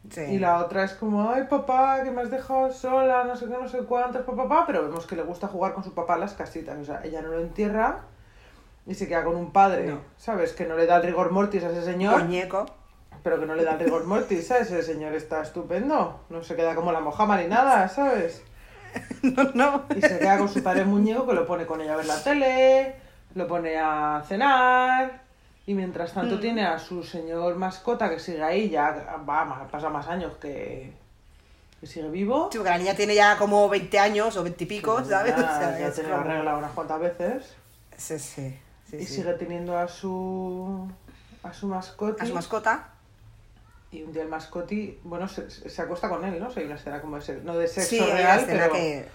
[0.10, 0.22] Sí.
[0.22, 3.52] Y la otra es como, ay papá, que me has dejado sola, no sé qué,
[3.54, 6.22] no sé cuántos, papá, papá, pero vemos que le gusta jugar con su papá en
[6.22, 8.00] las casitas, o sea, ella no lo entierra
[8.88, 10.00] y se queda con un padre, No.
[10.18, 10.54] ¿sabes?
[10.54, 12.66] Que no le da el rigor mortis a ese señor, Muñeco.
[13.22, 14.72] pero que no le da el rigor mortis, ¿sabes?
[14.72, 18.44] Ese señor está estupendo, no se queda como la mojama ni nada, ¿sabes?
[19.24, 19.84] No, no.
[19.96, 22.24] Y se queda con su padre muñeco que lo pone con ella a ver la
[22.24, 22.96] tele,
[23.36, 25.22] lo pone a cenar.
[25.68, 26.40] Y mientras tanto Mm.
[26.42, 30.92] tiene a su señor mascota que sigue ahí, ya va, pasa más años que,
[31.80, 32.50] que sigue vivo.
[32.52, 35.36] Sí, porque la niña tiene ya como 20 años o 20 y pico, ¿sabes?
[35.36, 37.56] Ya, O sea, ya tiene como- arreglado unas cuantas veces.
[37.96, 38.60] Sí, sí.
[38.90, 40.88] sí, y sigue teniendo a su
[41.44, 42.24] a su mascota.
[42.24, 42.90] A su mascota.
[43.92, 46.48] Y un día el mascoti, bueno, se, se acuesta con él, ¿no?
[46.48, 48.40] O sea, hay una escena como de sexo, no de sexo Sí, hay una real,
[48.40, 49.06] escena pero que...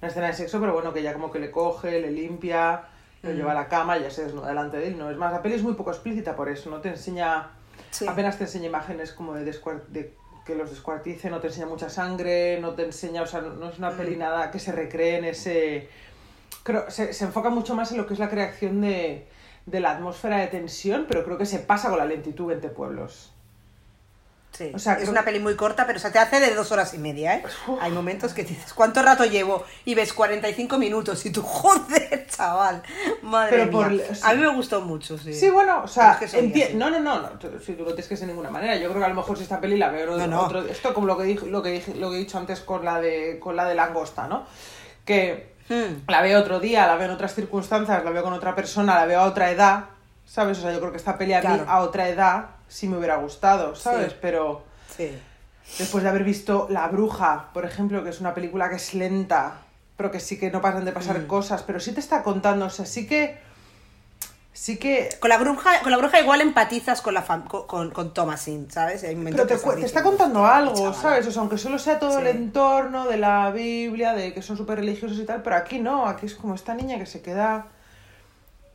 [0.00, 2.82] una escena de sexo, pero bueno, que ya como que le coge, le limpia,
[3.22, 3.34] lo Mm.
[3.34, 4.98] lleva a la cama y ya se desnuda delante de él.
[4.98, 7.48] No, es más, la peli es muy poco explícita por eso, no te enseña,
[7.90, 8.06] Sí.
[8.06, 10.14] apenas te enseña imágenes como de, de
[10.46, 13.68] que los descuartice, no te enseña mucha sangre, no te enseña, o sea, no, no
[13.68, 13.96] es una Mm.
[13.96, 15.88] peli nada que se recree en ese...
[16.62, 19.26] Creo, se, se enfoca mucho más en lo que es la creación de,
[19.66, 23.32] de la atmósfera de tensión, pero creo que se pasa con la lentitud 20 pueblos.
[24.52, 24.72] Sí.
[24.74, 26.98] O sea, es una peli muy corta, pero se te hace de dos horas y
[26.98, 27.42] media, ¿eh?
[27.66, 27.78] Uf.
[27.80, 29.64] Hay momentos que dices, ¿cuánto rato llevo?
[29.86, 32.82] Y ves 45 minutos y tú, joder, chaval.
[33.22, 34.04] Madre Pero por- mía.
[34.12, 34.20] sí.
[34.24, 35.32] A mí me gustó mucho, sí.
[35.32, 37.28] Sí, bueno, o sea, es que no, no, no, no,
[37.64, 38.76] si tú no tienes que ser de ninguna manera.
[38.76, 40.40] Yo creo que a lo mejor si esta peli la veo No, no.
[40.42, 42.84] otro, esto como lo que dije, lo que dije, lo que he dicho antes con
[42.84, 44.44] la de con la de langosta, ¿no?
[45.04, 46.02] Que Hmm.
[46.08, 49.06] la veo otro día, la veo en otras circunstancias, la veo con otra persona, la
[49.06, 49.84] veo a otra edad,
[50.26, 50.58] ¿sabes?
[50.58, 51.64] O sea, yo creo que esta peli a mí Claro.
[51.68, 54.12] a otra edad sí me hubiera gustado, ¿sabes?
[54.12, 54.18] Sí.
[54.22, 54.62] Pero
[54.96, 55.10] Sí.
[55.78, 59.58] después de haber visto La Bruja, por ejemplo, que es una película que es lenta,
[59.96, 61.26] pero que sí que no pasan de pasar Mm.
[61.26, 63.38] cosas, pero sí te está contando, o sea, sí que
[64.52, 68.12] sí que Con la bruja, con la bruja igual empatizas con la fam- con, con,
[68.12, 69.04] Thomasin, ¿sabes?
[69.04, 70.94] Hay Pero te, te está contando "Hostia, algo, chavala".
[71.00, 71.26] ¿sabes?
[71.26, 74.78] O sea, aunque solo sea todo el entorno de la Biblia, de que son súper
[74.78, 77.66] religiosos y tal, pero aquí no, aquí es como esta niña que se queda.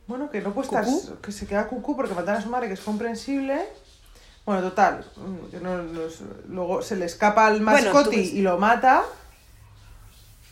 [0.06, 0.54] Bueno, que no.
[0.54, 1.16] ¿Cucú?
[1.20, 3.66] que se queda cucú porque matan a su madre, que es comprensible.
[4.46, 5.04] Bueno, total.
[5.16, 6.00] mm, que no- no
[6.48, 9.02] luego se le escapa al mascoti y lo mata,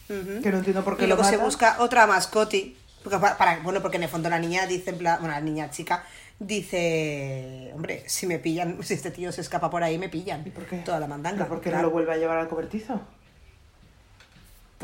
[0.08, 2.76] que no entiendo por qué y lo luego se busca otra mascoti.
[3.02, 5.40] Porque para, para- bueno, porque en el fondo la niña dice, en plan, bueno, la
[5.40, 6.04] niña chica
[6.40, 10.42] dice, hombre, si me pillan, si este tío se escapa por ahí, me pillan.
[10.46, 10.78] ¿Y por qué?
[10.78, 11.38] Toda la mandanga.
[11.44, 11.82] ¿Pero por qué claro.
[11.82, 13.00] no lo vuelve a llevar al cobertizo?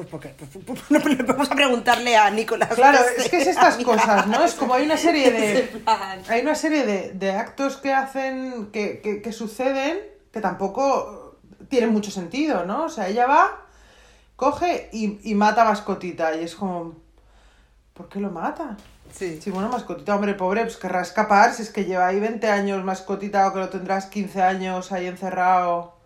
[0.00, 2.70] Pues porque, pues, pues, pues, vamos a preguntarle a Nicolás.
[2.70, 4.42] Claro, es que es estas cosas, ¿no?
[4.42, 5.82] Es como hay una serie de...
[6.28, 9.98] Hay una serie de, de actos que hacen, que, que, que suceden,
[10.32, 11.36] que tampoco
[11.68, 12.84] tienen mucho sentido, ¿no?
[12.84, 13.66] O sea, ella va,
[14.36, 16.94] coge y, y mata a mascotita y es como,
[17.92, 18.78] ¿por qué lo mata?
[19.12, 19.38] Sí.
[19.42, 22.82] Sí, bueno, mascotita, hombre, pobre, pues querrá escapar, si es que lleva ahí 20 años
[22.82, 25.99] mascotita o que lo tendrás 15 años ahí encerrado.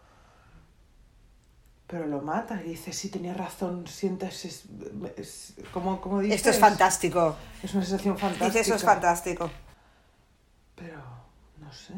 [1.95, 4.65] Pero lo mata y dice, sí, tenía razón, sientes, es,
[5.17, 6.39] es- ¿cómo, cómo dices?
[6.39, 7.37] Esto es fantástico.
[7.63, 8.47] Es una sensación fantástica.
[8.47, 9.49] Dice, eso es fantástico.
[10.75, 11.01] Pero,
[11.61, 11.95] no sé.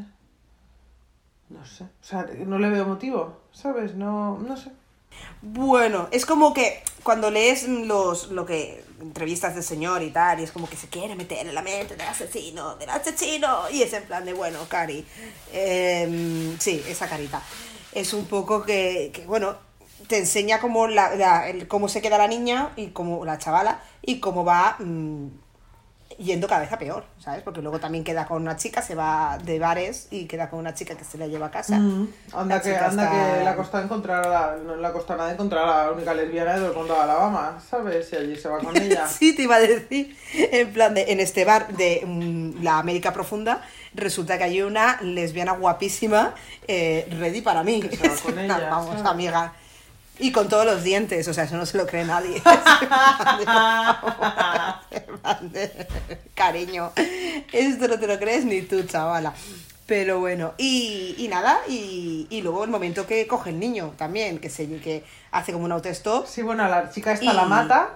[1.49, 1.85] No sé.
[1.85, 3.95] O sea, no le veo motivo, ¿sabes?
[3.95, 4.71] No, no sé.
[5.41, 10.43] Bueno, es como que cuando lees los lo que entrevistas del señor y tal, y
[10.43, 13.91] es como que se quiere meter en la mente del asesino, del asesino, y es
[13.93, 15.03] en plan de, bueno, Cari,
[15.51, 17.41] em, sí, esa carita.
[17.93, 19.65] Es un poco que, que, bueno,
[20.07, 23.79] te enseña cómo, la, la- el- cómo se queda la niña y cómo la chavala
[24.01, 25.27] y cómo va mm,
[26.19, 27.43] yendo cada vez a peor, ¿sabes?
[27.43, 30.73] Porque luego también queda con una chica, se va de bares y queda con una
[30.73, 31.77] chica que se la lleva a casa.
[31.77, 34.87] Mm, anda La que, anda está- que le ha costado encontrar a la, no le
[34.87, 38.11] ha costado nada encontrar a la única lesbiana de todo el mundo de Alabama, ¿sabes?
[38.13, 39.05] Y allí se va con ella.
[39.09, 43.13] Sí, te iba a decir, en plan de, en este bar de mm, la América
[43.13, 43.61] Profunda,
[43.93, 46.33] resulta que hay una lesbiana guapísima,
[46.67, 47.81] eh, ready para mí.
[47.81, 49.05] Que se va con ella, Vamos, ¿sabes?
[49.05, 49.53] amiga.
[50.19, 52.41] Y con todos los dientes, o sea, eso no se lo cree nadie.
[56.35, 56.91] Cariño,
[57.51, 59.33] esto no te lo crees ni tú, chavala.
[59.85, 64.37] Pero bueno, y, y nada, y, y luego el momento que coge el niño también,
[64.39, 66.27] que se que hace como un autostop.
[66.27, 67.89] Sí, bueno, la chica esta Y- la mata.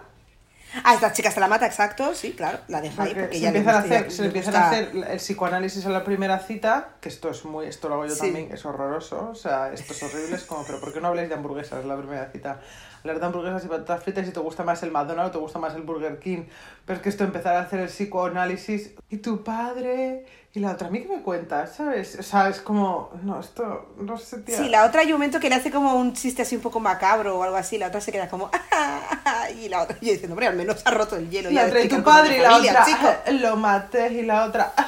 [0.83, 3.41] Ah, esta chica hasta la mata, exacto, sí, claro, la deja ahí Porque porque se,
[3.41, 6.39] ya empiezan a hacer, se le empiezan gusta- a hacer el psicoanálisis en la primera
[6.39, 8.21] cita, que esto es muy, esto lo hago yo Sí.
[8.21, 11.27] también, es horroroso, o sea, esto es horrible, es como, pero ¿por qué no habláis
[11.29, 12.61] de hamburguesas en la primera cita?
[12.99, 15.59] Hablar de hamburguesas y patatas fritas si te gusta más el McDonald's o te gusta
[15.59, 16.43] más el Burger King,
[16.85, 20.87] pero es que esto empezar a hacer el psicoanálisis, y tu padre, y la otra,
[20.87, 21.75] ¿a mí qué me cuentas?
[21.75, 22.17] ¿Sabes?
[22.19, 24.57] O sea, es como, no, esto, no sé, tía.
[24.57, 26.79] Sí, la otra hay un momento que le hace como un chiste así un poco
[26.79, 28.49] macabro o algo así, la otra se queda como
[29.51, 31.49] y la otra yo diciendo, hombre, al menos ha roto el hielo.
[31.51, 33.13] Y ya entre tu padre y la familia, otra, chico.
[33.39, 34.73] lo maté y la otra,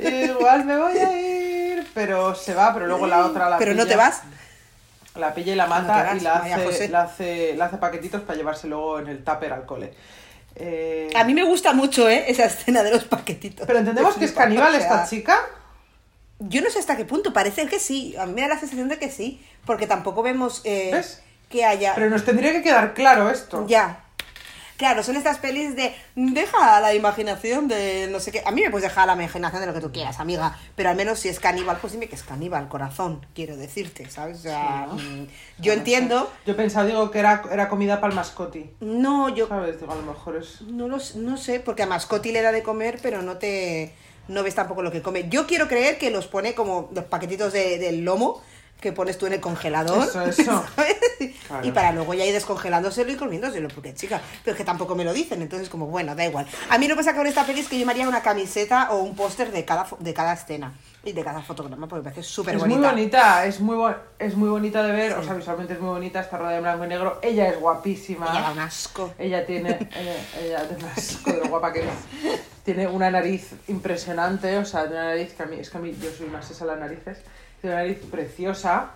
[0.00, 3.86] igual me voy a ir, pero se va, pero luego la otra la Pero no
[3.86, 4.22] te vas.
[5.14, 8.22] La pilla y la No mata vas, y la hace, la, hace, la hace paquetitos
[8.22, 9.92] para llevarse luego en el tupper al cole.
[10.54, 12.24] Eh, A mí me gusta mucho, ¿eh?
[12.28, 13.66] Esa escena de los paquetitos.
[13.66, 15.38] Pero entendemos que es caníbal o sea, esta chica.
[16.40, 18.16] Yo no sé hasta qué punto, parece que sí.
[18.16, 21.22] A mí me da la sensación de que sí, porque tampoco vemos eh, ¿Ves?
[21.48, 21.94] Que haya...
[21.94, 23.66] Pero nos tendría que quedar claro esto.
[23.66, 24.04] Ya.
[24.76, 28.44] Claro, son estas pelis de deja a la imaginación de no sé qué.
[28.46, 30.56] A mí me puedes dejar a la imaginación de lo que tú quieras, amiga.
[30.76, 34.38] Pero al menos si es caníbal, pues dime que es caníbal, corazón, quiero decirte, ¿sabes?
[34.38, 35.22] O sea, Sí, ¿no?
[35.24, 35.26] mm,
[35.58, 36.30] yo entiendo.
[36.46, 38.70] Yo pensaba, digo, que era, era comida para el mascoti.
[38.78, 39.80] No, yo ¿Sabes?
[39.80, 40.60] Digo, a lo mejor es.
[40.60, 43.92] no, lo, no sé, porque a Mascoti le da de comer, pero no te
[44.28, 45.28] no ves tampoco lo que come.
[45.28, 48.40] Yo quiero creer que los pone como los paquetitos de, del lomo
[48.80, 50.04] que pones tú en el congelador.
[50.04, 50.64] Eso, eso.
[51.48, 51.66] Claro.
[51.66, 55.02] Y para luego ya ir descongelándoselo y comiéndoselo, porque chica, pero es que tampoco me
[55.02, 56.46] lo dicen, entonces como, bueno, da igual.
[56.68, 58.90] A mí lo que pasa con esta peli es que yo me haría una camiseta
[58.92, 62.22] o un póster de cada, de cada escena y de cada fotograma, porque me parece
[62.22, 62.78] súper Es bonita.
[62.78, 65.88] muy bonita, es muy, bo- es muy bonita de ver, o sea, visualmente es muy
[65.88, 67.18] bonita, está rodada en blanco y negro.
[67.22, 68.26] Ella es guapísima.
[68.30, 69.14] Ella da un asco.
[69.18, 72.38] Ella tiene, ella, ella de asco de lo guapa que es.
[72.64, 75.96] Tiene una nariz impresionante, o sea, una nariz que a mí, es que a mí
[76.00, 77.18] yo soy una sesa a las narices.
[77.60, 78.90] Tiene una nariz preciosa.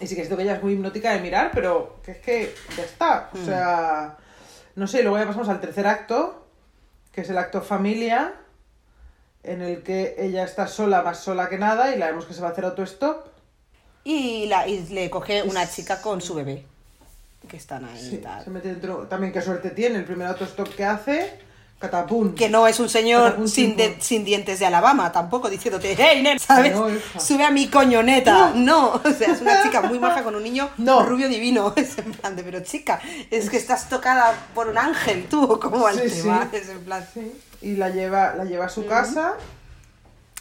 [0.00, 2.54] Y sí que siento que ella es muy hipnótica de mirar, pero que es que
[2.76, 3.30] ya está.
[3.32, 4.16] O sea,
[4.74, 6.46] no sé, luego ya pasamos al tercer acto,
[7.12, 8.34] que es el acto familia,
[9.42, 12.40] en el que ella está sola, más sola que nada, y la vemos que se
[12.40, 13.26] va a hacer autostop.
[14.04, 16.64] Y, la, y le coge una chica con su bebé,
[17.46, 18.42] que están ahí y tal.
[18.42, 19.06] se mete dentro.
[19.06, 21.38] También qué suerte tiene, el primer autostop que hace,
[21.82, 22.34] catapum.
[22.34, 26.22] que no es un señor Catapum sin, de- sin dientes de Alabama, tampoco diciéndote, hey,
[26.22, 26.74] nen", ¿sabes?
[26.74, 26.88] No.
[27.20, 28.52] Sube a mi coñoneta.
[28.54, 28.92] No.
[29.04, 31.04] o sea, es una chica muy maja con un niño No.
[31.04, 31.74] rubio divino.
[31.76, 35.86] Es en plan de, pero chica, es que estás tocada por un ángel, tú, como
[35.86, 36.48] al Sí, tema.
[36.50, 36.56] sí.
[36.56, 37.06] Es en plan.
[37.12, 39.34] Sí, Y la lleva, la lleva a su casa.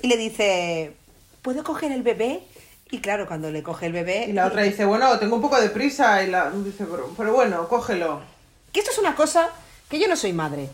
[0.02, 0.94] Y le dice,
[1.42, 2.44] ¿puedo coger el bebé?
[2.90, 4.26] Y claro, cuando le coge el bebé.
[4.28, 6.24] Y la otra dice, bueno, tengo un poco de prisa.
[6.24, 8.20] Y la dice, pero, pero bueno, cógelo.
[8.74, 9.48] Que esto es una cosa
[9.90, 10.70] que yo no soy madre,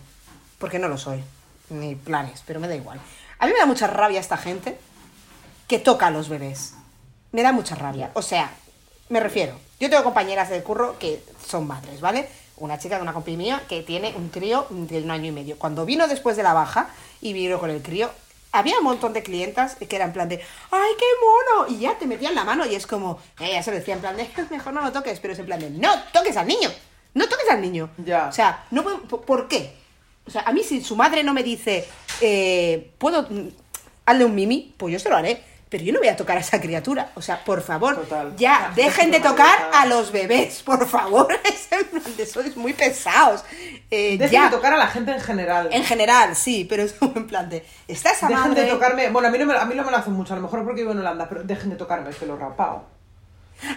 [0.58, 1.24] porque no lo soy,
[1.70, 3.00] ni planes, pero me da igual.
[3.39, 4.78] A mí me da mucha rabia esta gente
[5.67, 6.74] que toca a los bebés.
[7.32, 8.12] Me da mucha rabia.
[8.13, 8.52] O sea,
[9.10, 12.28] me refiero, yo tengo compañeras del curro que son madres, ¿vale?
[12.58, 15.58] Una chica, una compi mía, que tiene un crío de un año y medio.
[15.60, 16.89] Cuando vino después de la baja
[17.22, 18.10] y vino con el crío,
[18.52, 20.41] había un montón de clientas que eran en plan de,
[20.72, 21.06] ¡ay, qué
[21.60, 21.70] mono!
[21.70, 24.17] Y ya te metían la mano y es como, ella se lo decía en plan
[24.17, 26.72] de, mejor no lo toques, pero es en plan de, no toques al niño,
[27.13, 27.89] no toques al niño.
[27.98, 28.28] Ya.
[28.30, 29.76] O sea, no puedo- ¿por- ¿por qué?
[30.27, 31.87] O sea, a mí si su madre no me dice,
[32.21, 33.47] eh, ¿puedo mm,
[34.05, 34.73] hazle un mimi?
[34.77, 35.41] Pues yo se lo haré.
[35.69, 37.11] Pero yo no voy a tocar a esa criatura.
[37.15, 38.33] O sea, por favor, Total.
[38.37, 41.27] ya, dejen de tocar a los bebés, por favor.
[41.43, 43.43] Es en plan de, sois muy pesados.
[43.91, 44.43] Eh, Dejen ya.
[44.45, 45.67] de tocar a la gente en general.
[45.71, 48.63] En general, sí, pero es como en plan de, está esa Dejen madre...
[48.63, 49.09] de tocarme.
[49.09, 50.63] Bueno, a mí, no me, a mí no me lo hacen mucho, a lo mejor
[50.63, 52.85] porque vivo en Holanda, pero dejen de tocarme el pelo rapado.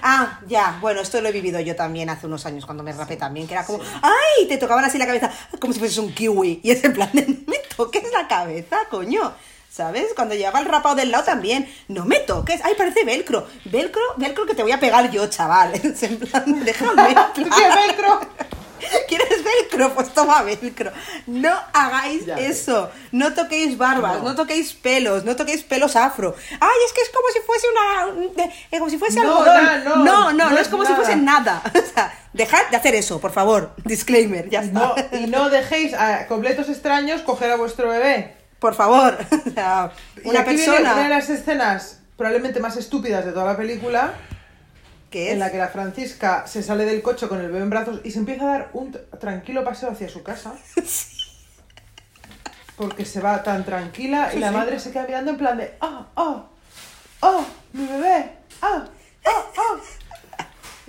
[0.03, 3.16] Ah, ya, bueno, esto lo he vivido yo también hace unos años cuando me rapé
[3.16, 4.47] también, que era como, ¡ay!
[4.49, 6.61] Te tocaban así la cabeza, como si fueses un kiwi.
[6.62, 9.33] Y es en plan, de, no me toques la cabeza, coño.
[9.71, 10.09] ¿Sabes?
[10.16, 12.61] Cuando llevaba el rapado del lado también, no me toques.
[12.64, 13.47] ¡Ay, parece velcro!
[13.66, 15.73] Velcro, velcro que te voy a pegar yo, chaval.
[15.85, 17.11] Es en plan, déjame.
[17.11, 17.51] en ¿Tú plan.
[17.51, 18.21] quieres velcro?
[19.09, 19.95] ¿Quieres velcro?
[19.95, 20.90] Pues toma velcro.
[21.27, 22.90] No hagáis Ya eso.
[23.12, 24.31] No toquéis barbas, no.
[24.31, 24.35] No.
[24.35, 26.35] toquéis pelos, no toquéis pelos afro.
[26.61, 28.45] Ay, es que es como si fuese una.
[28.71, 29.64] eh, como si fuese No, algodón.
[29.64, 31.03] na- no, no, no, no no es como si nada.
[31.05, 31.62] fuese nada.
[31.75, 33.73] O sea, dejad de hacer eso, por favor.
[33.85, 34.95] Disclaimer, ya está.
[35.12, 38.37] Y no dejéis a completos extraños coger a vuestro bebé.
[38.61, 39.16] Por favor.
[39.47, 39.90] O sea,
[40.25, 43.57] Y una aquí viene persona una de las escenas probablemente más estúpidas de toda la
[43.57, 44.12] película,
[45.12, 45.33] es.
[45.33, 48.11] en la que la Francisca se sale del coche con el bebé en brazos y
[48.11, 50.55] se empieza a dar un tranquilo paseo hacia su casa.
[52.77, 56.07] Porque se va tan tranquila y la madre se queda mirando en plan de ¡Oh,
[56.14, 56.44] oh!
[57.20, 57.44] ¡Oh!
[57.75, 58.31] ¡Mi bebé!
[58.62, 58.85] ¡Ah!
[59.27, 59.81] ¡Oh, oh!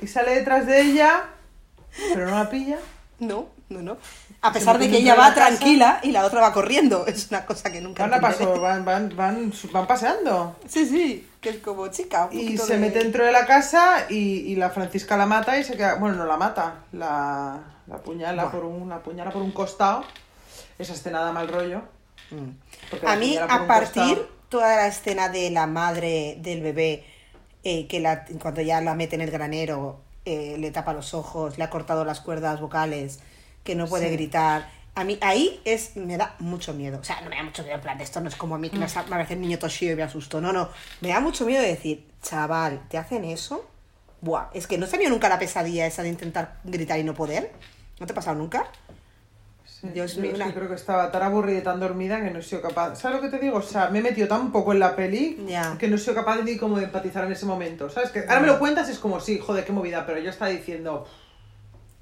[0.01, 1.23] Y sale detrás de ella,
[2.13, 2.77] pero no la pilla.
[3.19, 3.97] No, No, no.
[4.41, 5.47] A pesar de que ella va casa.
[5.47, 7.05] tranquila y la otra va corriendo.
[7.07, 10.55] Es una cosa que nunca Van, a paso, van, van, van, van paseando.
[10.67, 12.29] Sí, sí, que es como chica.
[12.31, 14.15] un Y se de- mete dentro de la casa y,
[14.51, 15.95] y la Francisca la mata y se queda.
[15.95, 18.51] Bueno, no la mata, la, la apuñala Buah.
[18.51, 20.03] por un, la apuñala por un costado.
[20.77, 21.81] Esa escena da mal rollo.
[22.31, 23.05] Mm.
[23.07, 24.29] A mí, a partir costado.
[24.49, 27.03] toda la escena de la madre del bebé,
[27.63, 31.57] eh, que la, cuando ya la mete en el granero, eh, le tapa los ojos,
[31.57, 33.19] le ha cortado las cuerdas vocales,
[33.63, 34.13] que no puede Sí.
[34.13, 34.69] gritar.
[34.93, 36.99] A mí ahí es, me da mucho miedo.
[36.99, 38.69] O sea, no me da mucho miedo en plan, esto no es como a mí
[38.69, 40.41] que me, me parece el niño toshio y me asustó.
[40.41, 40.69] No, no.
[40.99, 43.65] Me da mucho miedo de decir, chaval, ¿te hacen eso?
[44.19, 47.51] Buah, es que no se nunca la pesadilla esa de intentar gritar y no poder.
[47.99, 48.65] ¿No te ha pasado nunca?
[49.65, 52.39] Sí, Dios yo mío, una- creo que estaba tan aburrida y tan dormida que no
[52.39, 52.95] he sido capaz.
[52.97, 53.57] ¿Sabes lo que te digo?
[53.57, 55.75] O sea, me he metido tan poco en la peli Ya.
[55.79, 57.89] que no he sido capaz ni como de empatizar en ese momento.
[57.89, 58.11] ¿Sabes?
[58.11, 60.51] Que ahora me lo cuentas y es como, sí, joder, qué movida, pero yo estaba
[60.51, 61.07] diciendo.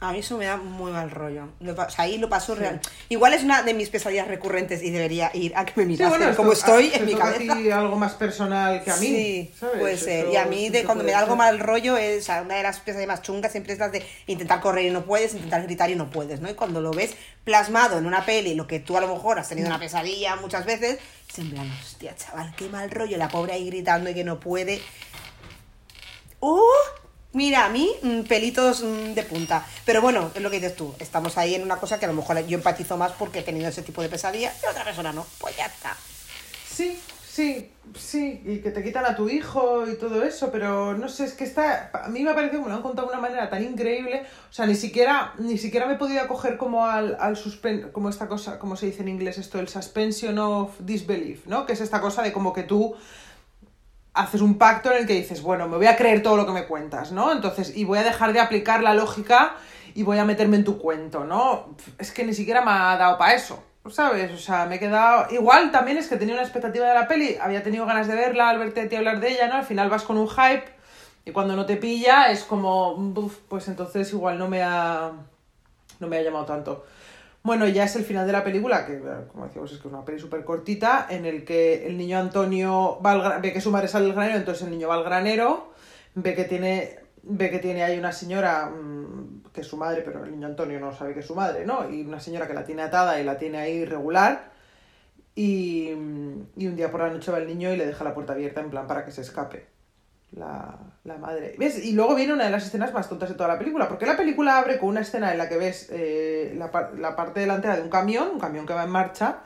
[0.02, 1.50] A mí eso me da muy mal rollo.
[1.60, 2.80] Lo o sea, ahí lo paso real.
[3.10, 6.18] Igual es una de mis pesadillas recurrentes y debería ir a que me Sí, mirasen
[6.20, 7.56] bueno, como esto- estoy ah, en mi toca a cabeza.
[7.58, 9.08] ti algo más personal que a mí.
[9.08, 9.78] Sí, ¿sabes?
[9.80, 10.24] puede ser.
[10.28, 12.42] Eso Y a mí sí de cuando me da algo mal rollo es, o sea,
[12.44, 15.34] una de las pesadillas más chungas siempre es las de intentar correr y no puedes,
[15.34, 16.50] intentar gritar y no puedes, ¿no?
[16.50, 19.50] Y cuando lo ves plasmado en una peli, lo que tú a lo mejor has
[19.50, 20.98] tenido una pesadilla muchas veces,
[21.30, 24.40] es en plan, hostia, chaval, qué mal rollo, la pobre ahí gritando y que no
[24.40, 24.80] puede.
[26.40, 26.58] ¡Uh!
[27.32, 29.66] Mira, a mí, mm, pelitos mm, de punta.
[29.86, 30.96] Pero bueno, es lo que dices tú.
[31.00, 33.68] Estamos ahí en una cosa que a lo mejor yo empatizo más porque he tenido
[33.68, 35.28] ese tipo de pesadilla y otra persona no.
[35.38, 35.96] Pues ya está.
[36.68, 41.08] Sí, sí, sí, y que te quitan a tu hijo y todo eso, pero no
[41.08, 43.14] sé, es que está, a mí me ha parecido que me lo han contado de
[43.14, 46.86] una manera tan increíble, o sea, ni siquiera, ni siquiera me he podido acoger como
[46.86, 50.72] al, al suspen, como esta cosa, como se dice en inglés esto, el suspension of
[50.80, 51.66] disbelief, ¿no?
[51.66, 52.96] Que es esta cosa de como que tú
[54.20, 56.52] haces un pacto en el que dices, bueno, me voy a creer todo lo que
[56.52, 57.32] me cuentas, ¿no?
[57.32, 59.56] Entonces, y voy a dejar de aplicar la lógica
[59.96, 61.76] y voy a meterme en tu cuento, ¿no?
[61.98, 64.32] Es que ni siquiera me ha dado para eso, ¿sabes?
[64.34, 65.32] O sea, me he quedado...
[65.32, 68.50] Igual también es que tenía una expectativa de la peli, había tenido ganas de verla,
[68.50, 69.56] al verte a ti hablar de ella, ¿no?
[69.56, 70.66] Al final vas con un hype
[71.24, 75.12] y cuando no te pilla es como, "Buf, pues entonces igual no me ha...
[76.00, 76.86] no me ha llamado tanto.
[77.42, 79.00] Bueno, ya es el final de la película, que
[79.32, 83.00] como decíamos es que es una peli súper cortita, en el que el niño Antonio
[83.04, 85.72] va al ve que su madre sale del granero, entonces el niño va al granero,
[86.16, 90.24] ve que tiene, ve que tiene ahí una señora mm, que es su madre, pero
[90.26, 91.90] el niño Antonio no sabe que es su madre, ¿no?
[91.90, 94.52] Y una señora que la tiene atada y la tiene ahí regular.
[95.36, 98.14] Y, mm, y un día por la noche va el niño y le deja la
[98.14, 99.79] puerta abierta en plan para que se escape
[100.32, 101.56] la, la madre.
[101.58, 101.84] ¿Ves?
[101.84, 104.18] Y luego viene una de las escenas más tontas de toda la película, porque la
[104.18, 107.82] película abre con una escena en la que ves eh, la, la parte delantera de
[107.82, 109.40] un camión, un camión que va en marcha,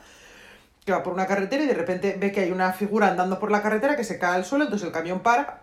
[0.84, 3.50] que va por una carretera y de repente ve que hay una figura andando por
[3.50, 5.62] la carretera que se cae al suelo, entonces el camión para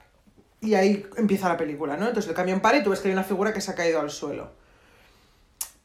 [0.61, 2.07] y ahí empieza la película, ¿no?
[2.07, 3.99] Entonces el camión para y tú ves que hay una figura que se ha caído
[3.99, 4.51] al suelo.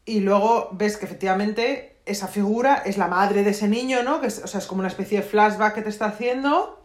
[0.05, 4.20] Y luego ves que efectivamente esa figura es la madre de ese niño, ¿no?
[4.20, 6.76] Que es, o sea, es como una especie de flashback que te está haciendo.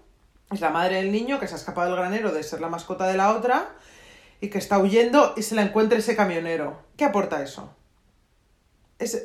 [0.51, 3.07] Es la madre del niño que se ha escapado del granero de ser la mascota
[3.07, 3.69] de la otra
[4.41, 6.77] y que está huyendo y se la encuentra ese camionero.
[6.97, 7.73] ¿Qué aporta eso?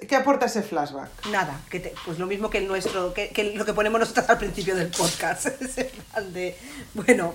[0.08, 1.26] ¿Qué aporta ese flashback?
[1.30, 4.28] Nada, que te- pues lo mismo que el nuestro, que, que lo que ponemos nosotros
[4.30, 5.48] al principio del podcast.
[6.32, 6.56] De,
[6.94, 7.34] bueno,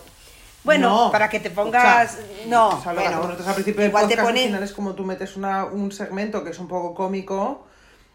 [0.63, 1.11] bueno, No.
[1.11, 2.13] para que te pongas.
[2.13, 4.39] O sea, no, o sea, lo que bueno, nosotros al principio del podcast te pone.
[4.41, 7.67] al final es como tú metes una, un segmento que es un poco cómico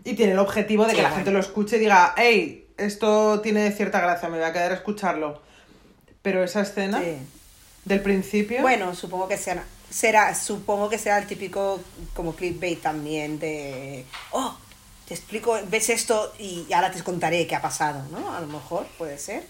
[0.02, 1.16] y tiene el objetivo de que Sí, la bueno.
[1.16, 4.74] gente lo escuche y diga, hey, esto tiene cierta gracia, me voy a quedar a
[4.74, 5.40] escucharlo.
[6.26, 7.18] Pero esa escena Sí.
[7.84, 8.60] del principio...
[8.60, 11.78] Bueno, supongo que será, será, supongo que será el típico
[12.14, 14.56] como clickbait también de, oh,
[15.06, 18.34] te explico, ves esto y ahora te contaré qué ha pasado, ¿no?
[18.34, 19.44] A lo mejor puede ser.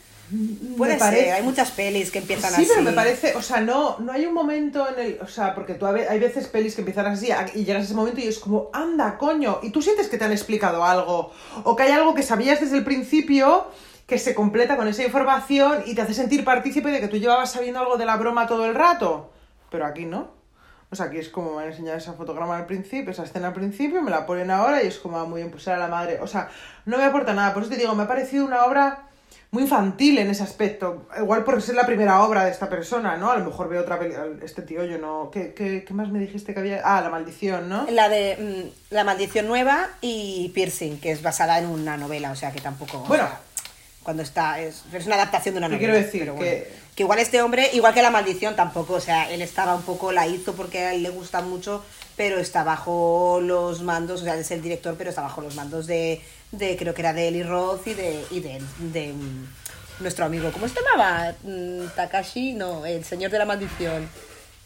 [0.77, 2.69] Puede me parece- ser, hay muchas pelis que empiezan Sí, así.
[2.69, 5.73] pero me parece, o sea, no, no hay un momento en el, o sea, porque
[5.73, 8.69] tú hay veces pelis que empiezan así y llegas a ese momento y es como,
[8.75, 11.33] anda, coño, y tú sientes que te han explicado algo,
[11.65, 13.69] o que hay algo que sabías desde el principio
[14.07, 17.53] que se completa con esa información y te hace sentir partícipe de que tú llevabas
[17.53, 19.33] sabiendo algo de la broma todo el rato,
[19.71, 20.37] pero aquí no.
[20.91, 23.55] O sea, aquí es como me han enseñado esa fotograma al principio, esa escena al
[23.55, 26.21] principio, me la ponen ahora y es como ah, muy bien, pues era la madre.
[26.21, 26.49] O sea,
[26.85, 27.53] no me aporta nada.
[27.53, 29.09] Por eso te digo, me ha parecido una obra
[29.51, 31.09] muy infantil en ese aspecto.
[31.19, 33.33] Igual por ser la primera obra de esta persona, ¿no?
[33.33, 34.15] A lo mejor veo otra peli...
[34.43, 35.31] Este tío, yo no...
[35.33, 36.83] ¿Qué, qué, qué más me dijiste que había?
[36.85, 37.87] Ah, La Maldición, ¿no?
[37.91, 42.37] La de mm, La Maldición Nueva y Piercing, que es basada en una novela, o
[42.37, 43.01] sea que tampoco.
[43.09, 43.46] Bueno.
[44.07, 44.61] Cuando está.
[44.61, 45.93] Es, es una adaptación de una ¿Qué novela.
[45.93, 46.33] quiero decir?
[46.39, 46.87] Que-.
[46.95, 50.13] Que igual este hombre, igual que La Maldición, tampoco, o sea, él estaba un poco,
[50.13, 51.85] la hizo porque a él le gusta mucho,
[52.17, 55.57] pero está bajo los mandos, o sea, él es el director, pero está bajo los
[55.57, 59.47] mandos de, de creo que era de Eli Roth y de, y de, de, mm,
[60.01, 61.35] nuestro amigo, ¿cómo se llamaba?
[61.43, 64.09] Mm, Takashi, no, el señor de la maldición.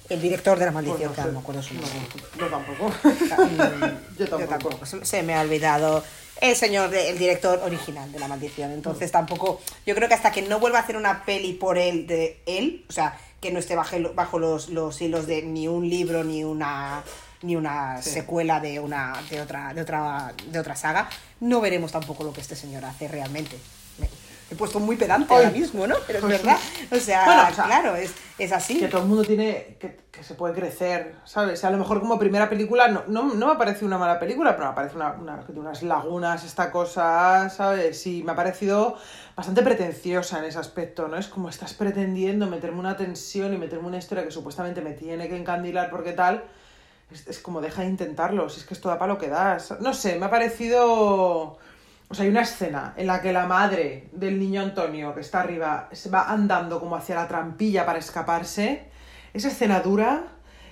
[0.09, 1.91] El director de la maldición, Pues que no me acuerdo su nombre.
[2.37, 2.93] No, yo tampoco.
[4.19, 4.87] Yo tampoco.
[5.05, 6.05] Se me ha olvidado
[6.41, 8.71] el señor, de- el director original de La Maldición.
[8.73, 12.07] Entonces tampoco, yo creo que hasta que no vuelva a hacer una peli por él,
[12.07, 15.89] de él, o sea, que no esté bajo, bajo los, los hilos de ni un
[15.89, 17.03] libro ni una
[17.43, 18.11] ni una Sí.
[18.11, 21.09] secuela de una de otra de otra de otra saga,
[21.41, 23.57] no veremos tampoco lo que este señor hace realmente.
[24.51, 25.45] He puesto muy pedante Ay.
[25.45, 25.95] ahora mismo, ¿no?
[26.07, 26.59] Pero es verdad.
[26.91, 28.81] O sea, Bueno, o sea, claro, es, es así.
[28.81, 31.63] que todo el mundo tiene que, que se puede crecer, ¿sabes?
[31.65, 34.71] A lo mejor como primera película no, no, no me parece una mala película, pero
[34.71, 38.05] me parece una, una, unas lagunas esta cosa, ¿sabes?
[38.09, 38.97] Y me ha parecido
[39.37, 41.17] bastante pretenciosa en ese aspecto, ¿no?
[41.17, 45.29] Es como estás pretendiendo meterme una tensión y meterme una historia que supuestamente me tiene
[45.29, 46.43] que encandilar porque tal.
[47.13, 49.75] Es, es como deja de intentarlo, si es que esto da para lo que das.
[49.81, 51.59] No sé, me ha parecido...
[52.11, 55.41] O sea, hay una escena en la que la madre del niño Antonio, que está
[55.41, 58.83] arriba, se va andando como hacia la trampilla para escaparse.
[59.33, 60.25] Esa escena dura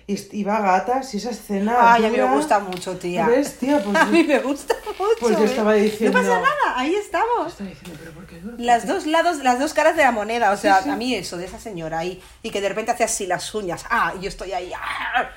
[0.08, 2.34] y, y va a gatas y esa escena Ay, a mí me dura.
[2.34, 3.24] gusta mucho, tía.
[3.28, 3.80] ¿Ves, tía?
[3.84, 5.10] Pues a mí me gusta mucho.
[5.20, 5.46] Pues yo ¿eh?
[5.46, 7.52] estaba diciendo- No pasa nada, ahí estamos.
[7.52, 8.56] Estaba diciendo, pero ¿por qué dura?
[8.58, 10.50] Las dos lados, las dos caras de la moneda.
[10.50, 10.90] O sea, Sí, sí.
[10.90, 13.84] a mí eso de esa señora ahí y que de repente hace así las uñas.
[13.90, 14.72] Ah, y yo estoy ahí.
[14.74, 15.28] ah.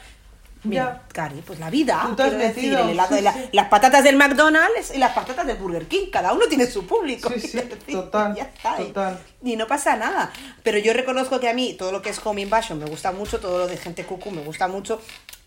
[0.63, 2.03] Mira, Cari, pues la vida.
[2.09, 5.11] Tú te has quiero decir, el helado de la- las patatas del McDonald's y las
[5.13, 6.07] patatas del Burger King.
[6.11, 7.29] Cada uno tiene su público.
[7.33, 8.81] Sí, sí, quiero decir, total, ya está.
[8.81, 9.19] Y- total.
[9.43, 10.31] Y no pasa nada.
[10.63, 13.39] Pero yo reconozco que a mí todo lo que es Home Invasion me gusta mucho,
[13.39, 15.01] todo lo de gente cucu me gusta mucho.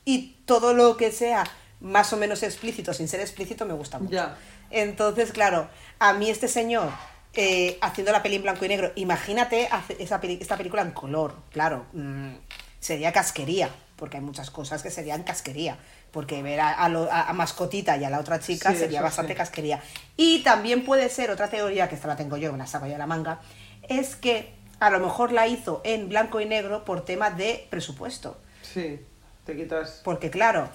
[0.04, 1.44] Y todo lo que sea
[1.80, 4.12] más o menos explícito, sin ser explícito, me gusta mucho.
[4.12, 4.36] Ya.
[4.70, 5.68] Entonces, claro,
[6.00, 6.88] a mí este señor
[7.36, 10.92] eh, haciendo la peli en blanco y negro, imagínate hace- esa peli- esta película en
[10.92, 12.30] color, claro, mm,
[12.78, 15.76] sería casquería, porque hay muchas cosas que serían casquería,
[16.10, 19.02] porque ver a, a lo- a- a Mascotita y a la otra chica Sí, sería
[19.02, 19.36] bastante sí.
[19.38, 19.82] casquería.
[20.16, 22.92] Y también puede ser, otra teoría, que esta la tengo yo, me la saco yo
[22.92, 23.40] de la manga,
[23.88, 28.36] es que a lo mejor la hizo en blanco y negro por tema de presupuesto.
[28.62, 29.00] Sí,
[29.46, 30.00] te quitas...
[30.04, 30.68] Porque claro,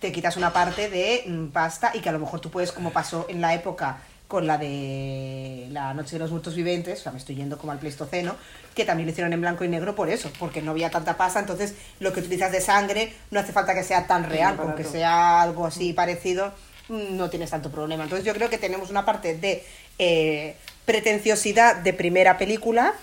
[0.00, 2.92] te quitas una parte de mm, pasta y que a lo mejor tú puedes, como
[2.92, 3.98] pasó en la época
[4.28, 7.72] con la de la Noche de los Muertos Viventes, o sea, me estoy yendo como
[7.72, 8.34] al Pleistoceno,
[8.74, 11.38] que también lo hicieron en blanco y negro por eso, porque no había tanta pasta,
[11.38, 14.84] entonces lo que utilizas de sangre no hace falta que sea tan real, con que
[14.84, 16.52] sea algo así parecido,
[16.88, 18.02] mm, no tienes tanto problema.
[18.04, 19.64] Entonces yo creo que tenemos una parte de
[19.98, 22.94] eh, pretenciosidad de primera película,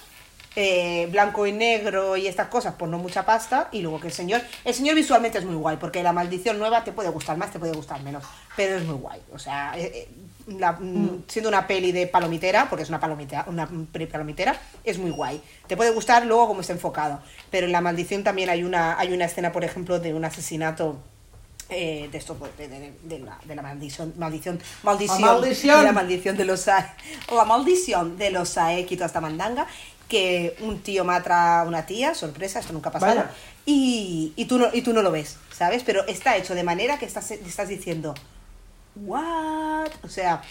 [0.55, 4.13] eh, blanco y negro y estas cosas, pues no mucha pasta, y luego que el
[4.13, 7.51] señor, el señor visualmente es muy guay, porque la maldición nueva te puede gustar más,
[7.51, 8.23] te puede gustar menos,
[8.55, 10.09] pero es muy guay, o sea, eh, eh,
[10.59, 14.97] la- mm, siendo una peli de palomitera, porque es una palomitera, una peli palomitera, es
[14.99, 18.63] muy guay, te puede gustar luego como está enfocado, pero en la maldición también hay
[18.63, 20.99] una, hay una escena, por ejemplo, de un asesinato
[21.69, 25.21] eh, de esto de, de- de la, de la maldición maldición maldición,
[25.85, 26.37] la maldición.
[26.37, 29.65] de los la maldición de los Aequito hasta mandanga
[30.13, 33.23] que un tío mata a una tía sorpresa esto nunca ha pasado
[33.65, 36.99] y, y tú no y tú no lo ves sabes pero está hecho de manera
[36.99, 38.13] que estás estás diciendo
[38.95, 40.43] what o sea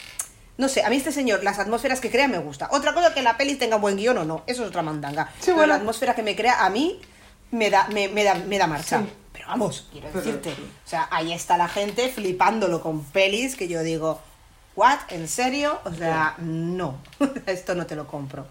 [0.58, 2.68] no sé, a mí este señor, las atmósferas que crea me gusta.
[2.72, 5.30] Otra cosa que la peli tenga buen guion o no, eso es otra mandanga.
[5.38, 5.72] Sí, Pero bueno.
[5.72, 7.00] la atmósfera que me crea a mí
[7.52, 9.00] me da, me, me da, me da marcha.
[9.00, 9.08] Sí.
[9.32, 13.82] Pero vamos, quiero decirte, o sea, ahí está la gente flipándolo con pelis que yo
[13.82, 14.20] digo,
[14.76, 14.98] ¿what?
[15.08, 15.80] ¿En serio?
[15.84, 16.98] O sea, no,
[17.46, 18.46] esto no te lo compro.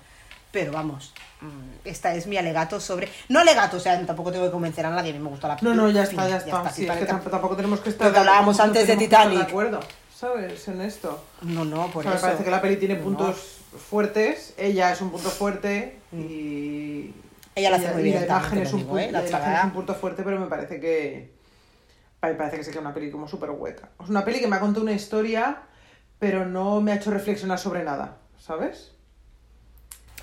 [0.51, 1.47] Pero vamos, mm,
[1.85, 3.07] esta es mi alegato sobre...
[3.29, 5.57] No alegato, o sea, tampoco tengo que convencer a nadie, a mí me gustó la
[5.61, 6.69] No, no, ya está, ya está.
[6.69, 8.07] Sí, sí, es que que- tamp- tampoco tenemos que estar...
[8.07, 9.37] Lo que hablábamos no antes de que Titanic.
[9.39, 9.79] de acuerdo,
[10.13, 10.67] ¿sabes?
[10.67, 11.23] En esto.
[11.43, 12.25] No, no, por O sea, me eso.
[12.25, 13.03] parece que la peli tiene No.
[13.03, 17.13] puntos fuertes, ella es un punto fuerte y...
[17.15, 17.21] Mm.
[17.55, 19.03] Ella lo hace muy y bien, la también imagen te es lo un, digo, punto,
[19.07, 19.11] ¿eh?
[19.11, 21.33] La la imagen es un punto fuerte, pero me parece que...
[22.21, 23.89] Me parece que se queda una peli como súper hueca.
[24.03, 25.57] Es una peli que me ha contado una historia,
[26.19, 28.90] pero no me ha hecho reflexionar sobre nada, ¿sabes?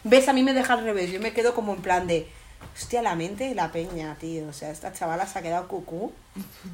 [0.05, 0.29] ¿Ves?
[0.29, 1.11] A mí me deja al revés.
[1.11, 2.29] Yo me quedo como en plan de.
[2.75, 4.47] Hostia, la mente de la peña, tío.
[4.49, 6.13] O sea, esta chavala se ha quedado cucú.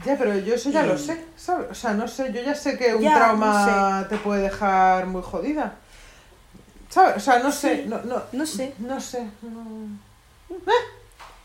[0.05, 1.71] Ya, pero yo eso ya Y- lo sé, ¿sabes?
[1.71, 5.23] O sea, no sé, yo ya sé que un Ya, trauma te puede dejar muy
[5.23, 5.77] jodida.
[6.91, 7.17] ¿Sabes?
[7.17, 8.73] O sea, no sé, no, no, No sé.
[8.79, 9.27] no sé.
[9.43, 10.59] no.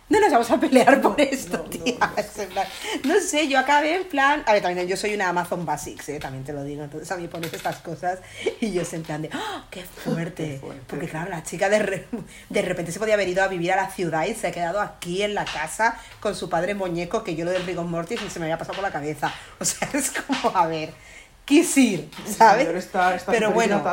[0.10, 1.96] No nos vamos a pelear por esto, no, no, tía.
[2.00, 2.12] no.
[2.18, 4.44] Es No sé, yo acabé en plan.
[4.48, 6.20] A ver, también yo soy una Amazon Basics, ¿eh?
[6.20, 6.84] también te lo digo.
[6.84, 8.20] Entonces a mí pones estas cosas
[8.60, 9.30] y yo sé en plan de.
[9.32, 10.54] ¡Ah, ¡Qué fuerte!
[10.54, 10.84] Qué fuerte.
[10.88, 12.08] Porque claro, la chica de, re-
[12.50, 14.82] de repente se podía haber ido a vivir a la ciudad y se ha quedado
[14.82, 18.30] aquí en la casa con su padre muñeco, que yo lo del rigor mortis ni
[18.32, 19.32] se me había pasado por la cabeza.
[19.60, 20.92] O sea, es como, a ver.
[21.46, 22.68] Quisir, ¿sabes?
[22.68, 23.84] está, está Pero bueno.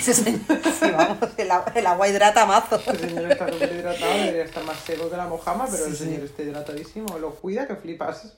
[0.00, 0.40] Ese señor,
[0.80, 2.80] sí, vamos, el, agua- el agua hidrata mazo.
[2.86, 5.96] El señor está súper hidratado, debería estar más seco que la mojama, pero Sí, el
[5.96, 6.04] sí.
[6.04, 7.18] señor está hidratadísimo.
[7.18, 8.32] Lo cuida que flipas.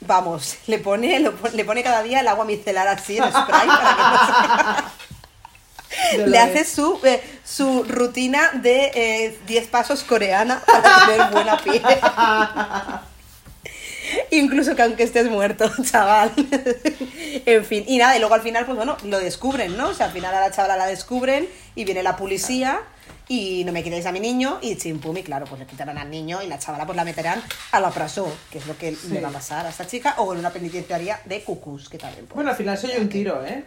[0.00, 3.96] Vamos, le pone, lo le pone cada día el agua micelar así en spray para
[3.96, 4.92] que no se-
[6.26, 11.82] Le hace su, eh, su rutina de eh, 10 pasos coreana para tener buena piel.
[14.30, 16.32] Incluso que aunque estés muerto, chaval.
[17.46, 19.88] en fin, y nada, y luego al final, pues bueno, lo descubren, ¿no?
[19.88, 22.80] O sea, al final a la chavala la descubren y viene la policía
[23.28, 26.10] y no me quitéis a mi niño y chimpum, y claro, pues le quitarán al
[26.10, 29.20] niño y la chavala pues la meterán a la praso, que es lo que le
[29.20, 32.26] va a pasar a esta chica, o en una penitenciaria de cucús, que también.
[32.26, 33.64] pues, Bueno, al final soy un tiro, ¿eh?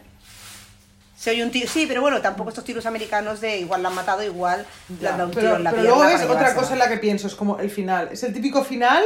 [1.17, 3.95] Se oye un tiro, sí, pero bueno, tampoco estos tiros americanos de igual la han
[3.95, 4.65] matado, igual
[4.99, 6.79] le han dado un tiro pero en la pero pierna luego es otra cosa en
[6.79, 8.09] la que pienso, es como el final.
[8.11, 9.01] Es el típico final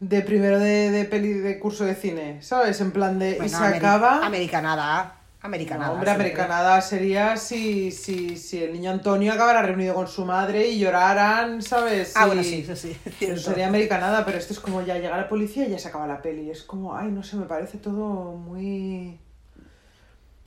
[0.00, 2.80] de primero de, de peli de curso de cine, ¿sabes?
[2.80, 3.38] En plan de...
[3.44, 4.24] y se ameri- acaba...
[4.26, 5.16] Americanada.
[5.42, 5.86] Americanada.
[5.88, 6.26] No, hombre, siempre.
[6.32, 11.62] americanada sería si, si, si el niño Antonio acabara reunido con su madre y lloraran,
[11.62, 12.12] ¿sabes?
[12.14, 12.94] Ah, Y- bueno, sí, eso sí.
[13.18, 13.40] cierto.
[13.40, 16.20] sería americanada, pero esto es como ya llega la policía y ya se acaba la
[16.20, 16.50] peli.
[16.50, 19.18] Es como, ay, no sé, me parece todo muy...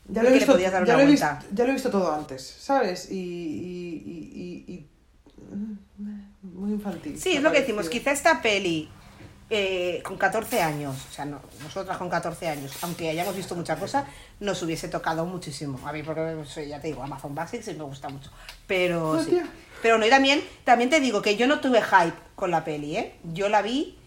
[0.10, 3.10] Ya lo, he visto, ya, lo he visto, ya lo he visto todo antes, ¿sabes?
[3.10, 3.16] Y...
[3.16, 4.88] y, y,
[5.56, 7.18] mm, muy infantil.
[7.20, 7.88] Sí, es lo que decimos.
[7.88, 8.90] Quizá esta peli
[9.50, 13.76] eh, con 14 años, o sea, no, nosotras con 14 años, aunque hayamos visto mucha
[13.76, 14.06] cosa,
[14.40, 15.80] nos hubiese tocado muchísimo.
[15.88, 18.32] A mí, porque soy, ya te digo, Amazon Basics y me gusta mucho.
[18.68, 19.40] Pero Ah, sí.
[19.82, 22.96] Pero no, y también, también te digo que yo no tuve hype con la peli,
[22.98, 23.16] ¿eh?
[23.34, 23.98] Yo la vi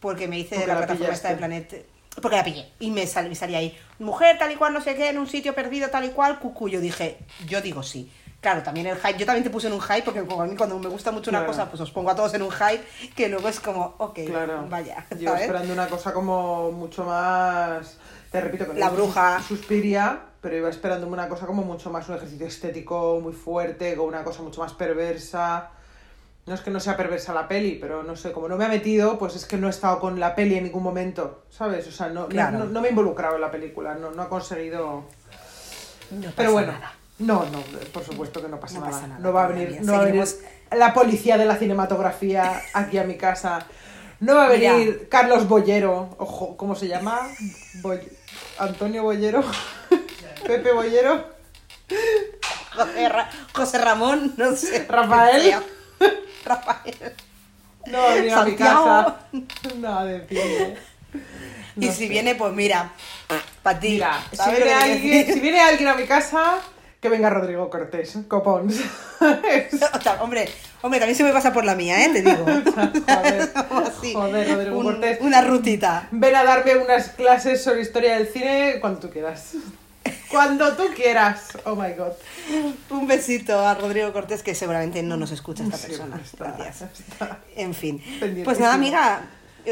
[0.00, 1.36] porque me hice de la, la plataforma esta de.
[1.36, 1.86] Planet.
[2.22, 2.66] Porque la pillé.
[2.80, 5.28] Y me, sal- me salía ahí, mujer tal y cual, no sé qué, en un
[5.28, 6.68] sitio perdido tal y cual, cucu.
[6.70, 8.10] Yo dije, yo digo sí.
[8.40, 10.54] Claro, también el hype, yo también te puse en un hype, porque como a mí
[10.56, 11.52] cuando me gusta mucho una Claro.
[11.52, 12.84] cosa, pues os pongo a todos en un hype,
[13.16, 14.66] que luego es como, ok, Claro.
[14.68, 15.42] vaya, Yo ¿sabes?
[15.42, 17.98] esperando una cosa como mucho más.
[18.30, 19.38] Te repito que no La visto bruja.
[19.38, 23.96] Sus- Suspiria, pero iba esperando una cosa como mucho más, un ejercicio estético muy fuerte,
[23.96, 25.70] con una cosa mucho más perversa.
[26.46, 28.68] No es que no sea perversa la peli, pero no sé, como no me ha
[28.68, 31.86] metido, pues es que no he estado con la peli en ningún momento, ¿sabes?
[31.88, 32.58] O sea, no, no- Claro.
[32.58, 35.04] no, no me he involucrado en la película, no, no ha conseguido.
[36.10, 36.92] No Pero bueno, nada.
[37.18, 37.60] No, no,
[37.92, 38.92] por supuesto que no pasa, No nada.
[38.92, 40.24] pasa nada, No va a venir, no va a venir
[40.70, 43.66] la policía de la cinematografía aquí a mi casa.
[44.20, 44.72] No va a Mira.
[44.74, 47.28] venir Carlos Bollero, ojo, ¿cómo se llama?
[47.82, 48.00] Boy-
[48.58, 49.44] Antonio Bollero,
[50.46, 51.24] Pepe Bollero,
[52.74, 54.86] José, Ra- José Ramón, no sé.
[54.88, 55.54] Rafael.
[56.44, 57.14] Rafael.
[57.86, 59.16] no va a venir a mi casa.
[59.76, 60.76] No, de pie.
[61.76, 62.08] y No si sé.
[62.08, 62.90] viene, pues mira,
[63.62, 63.90] para ti.
[63.92, 66.58] Mira, si ¿sabes viene, alguien, si viene alguien a mi casa,
[67.00, 68.16] que venga Rodrigo Cortés.
[68.30, 70.48] O sea, hombre,
[70.82, 72.10] hombre, también se me pasa por la mía, ¿eh?
[72.12, 72.44] Te digo.
[72.44, 73.50] Joder,
[73.86, 74.12] Así.
[74.12, 75.18] joder, Rodrigo Un- Cortés.
[75.20, 76.08] Una rutita.
[76.10, 79.52] Ven a darme unas clases sobre historia del cine cuando tú quieras.
[80.30, 81.48] Cuando tú quieras.
[81.64, 82.12] Oh my god.
[82.90, 86.20] Un besito a Rodrigo Cortés, que seguramente no nos escucha esta Sí, persona.
[86.22, 86.90] está- Gracias.
[87.00, 88.02] está En fin.
[88.44, 89.22] Pues nada, amiga.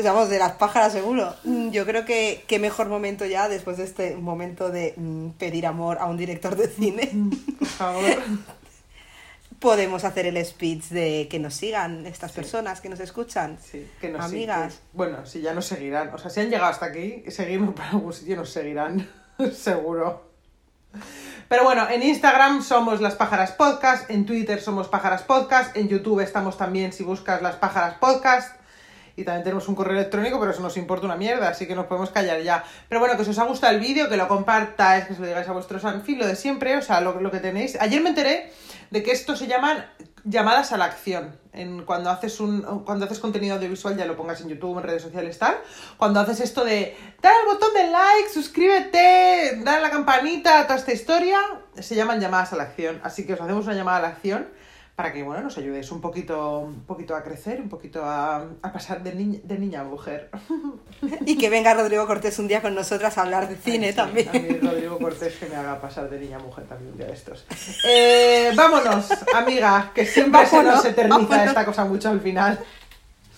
[0.04, 1.34] Vamos, de las pájaras seguro.
[1.44, 5.66] Mm, Yo creo que qué mejor momento ya, después de este momento de mm, pedir
[5.66, 7.10] amor a un director de cine,
[7.58, 8.04] Por favor.
[9.58, 13.58] podemos hacer el speech de que nos sigan estas personas que nos escuchan.
[13.62, 14.74] Sí, que nos Amigas.
[14.74, 16.12] sí, que- bueno, si ya nos seguirán.
[16.14, 19.08] O sea, si han llegado hasta aquí, seguimos por algún sitio, nos seguirán.
[19.52, 20.26] Seguro.
[21.48, 26.20] Pero bueno, en Instagram somos Las Pájaras Podcast, en Twitter somos Pájaras Podcast, en YouTube
[26.20, 28.56] estamos también si buscas Las Pájaras Podcast.
[29.16, 31.86] Y también tenemos un correo electrónico, pero eso nos importa una mierda, así que nos
[31.86, 32.62] podemos callar ya.
[32.88, 35.26] Pero bueno, que si os ha gustado el vídeo, que lo compartáis, que se lo
[35.26, 37.78] digáis a vuestros fin, lo de siempre, o sea, lo, lo que tenéis.
[37.80, 38.52] Ayer me enteré
[38.90, 39.86] de que esto se llaman
[40.24, 41.34] llamadas a la acción.
[41.52, 45.02] En, cuando, haces un, cuando haces contenido audiovisual, ya lo pongas en YouTube, en redes
[45.02, 45.56] sociales, tal.
[45.96, 50.78] Cuando haces esto de dale al botón de like, suscríbete, dale a la campanita, toda
[50.78, 51.40] esta historia,
[51.78, 53.00] se llaman llamadas a la acción.
[53.02, 54.48] Así que os hacemos una llamada a la acción
[54.96, 58.72] para que bueno, nos ayudéis un poquito, un poquito a crecer, un poquito a, a
[58.72, 60.30] pasar de, niña de niña a mujer.
[61.26, 63.96] Y que venga Rodrigo Cortés un día con nosotras a hablar de cine Ay, sí,
[63.96, 64.28] también.
[64.30, 67.06] A mí Rodrigo Cortés que me haga pasar de niña a mujer también un día
[67.06, 67.44] de estos.
[67.84, 71.46] Eh, vámonos, amiga, que siempre se nos eterniza vámonos.
[71.46, 72.58] esta cosa mucho al final.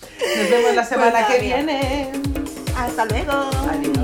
[0.01, 2.11] Nos vemos la semana nada, que viene.
[2.75, 3.33] Hasta luego.
[3.69, 3.98] Adiós.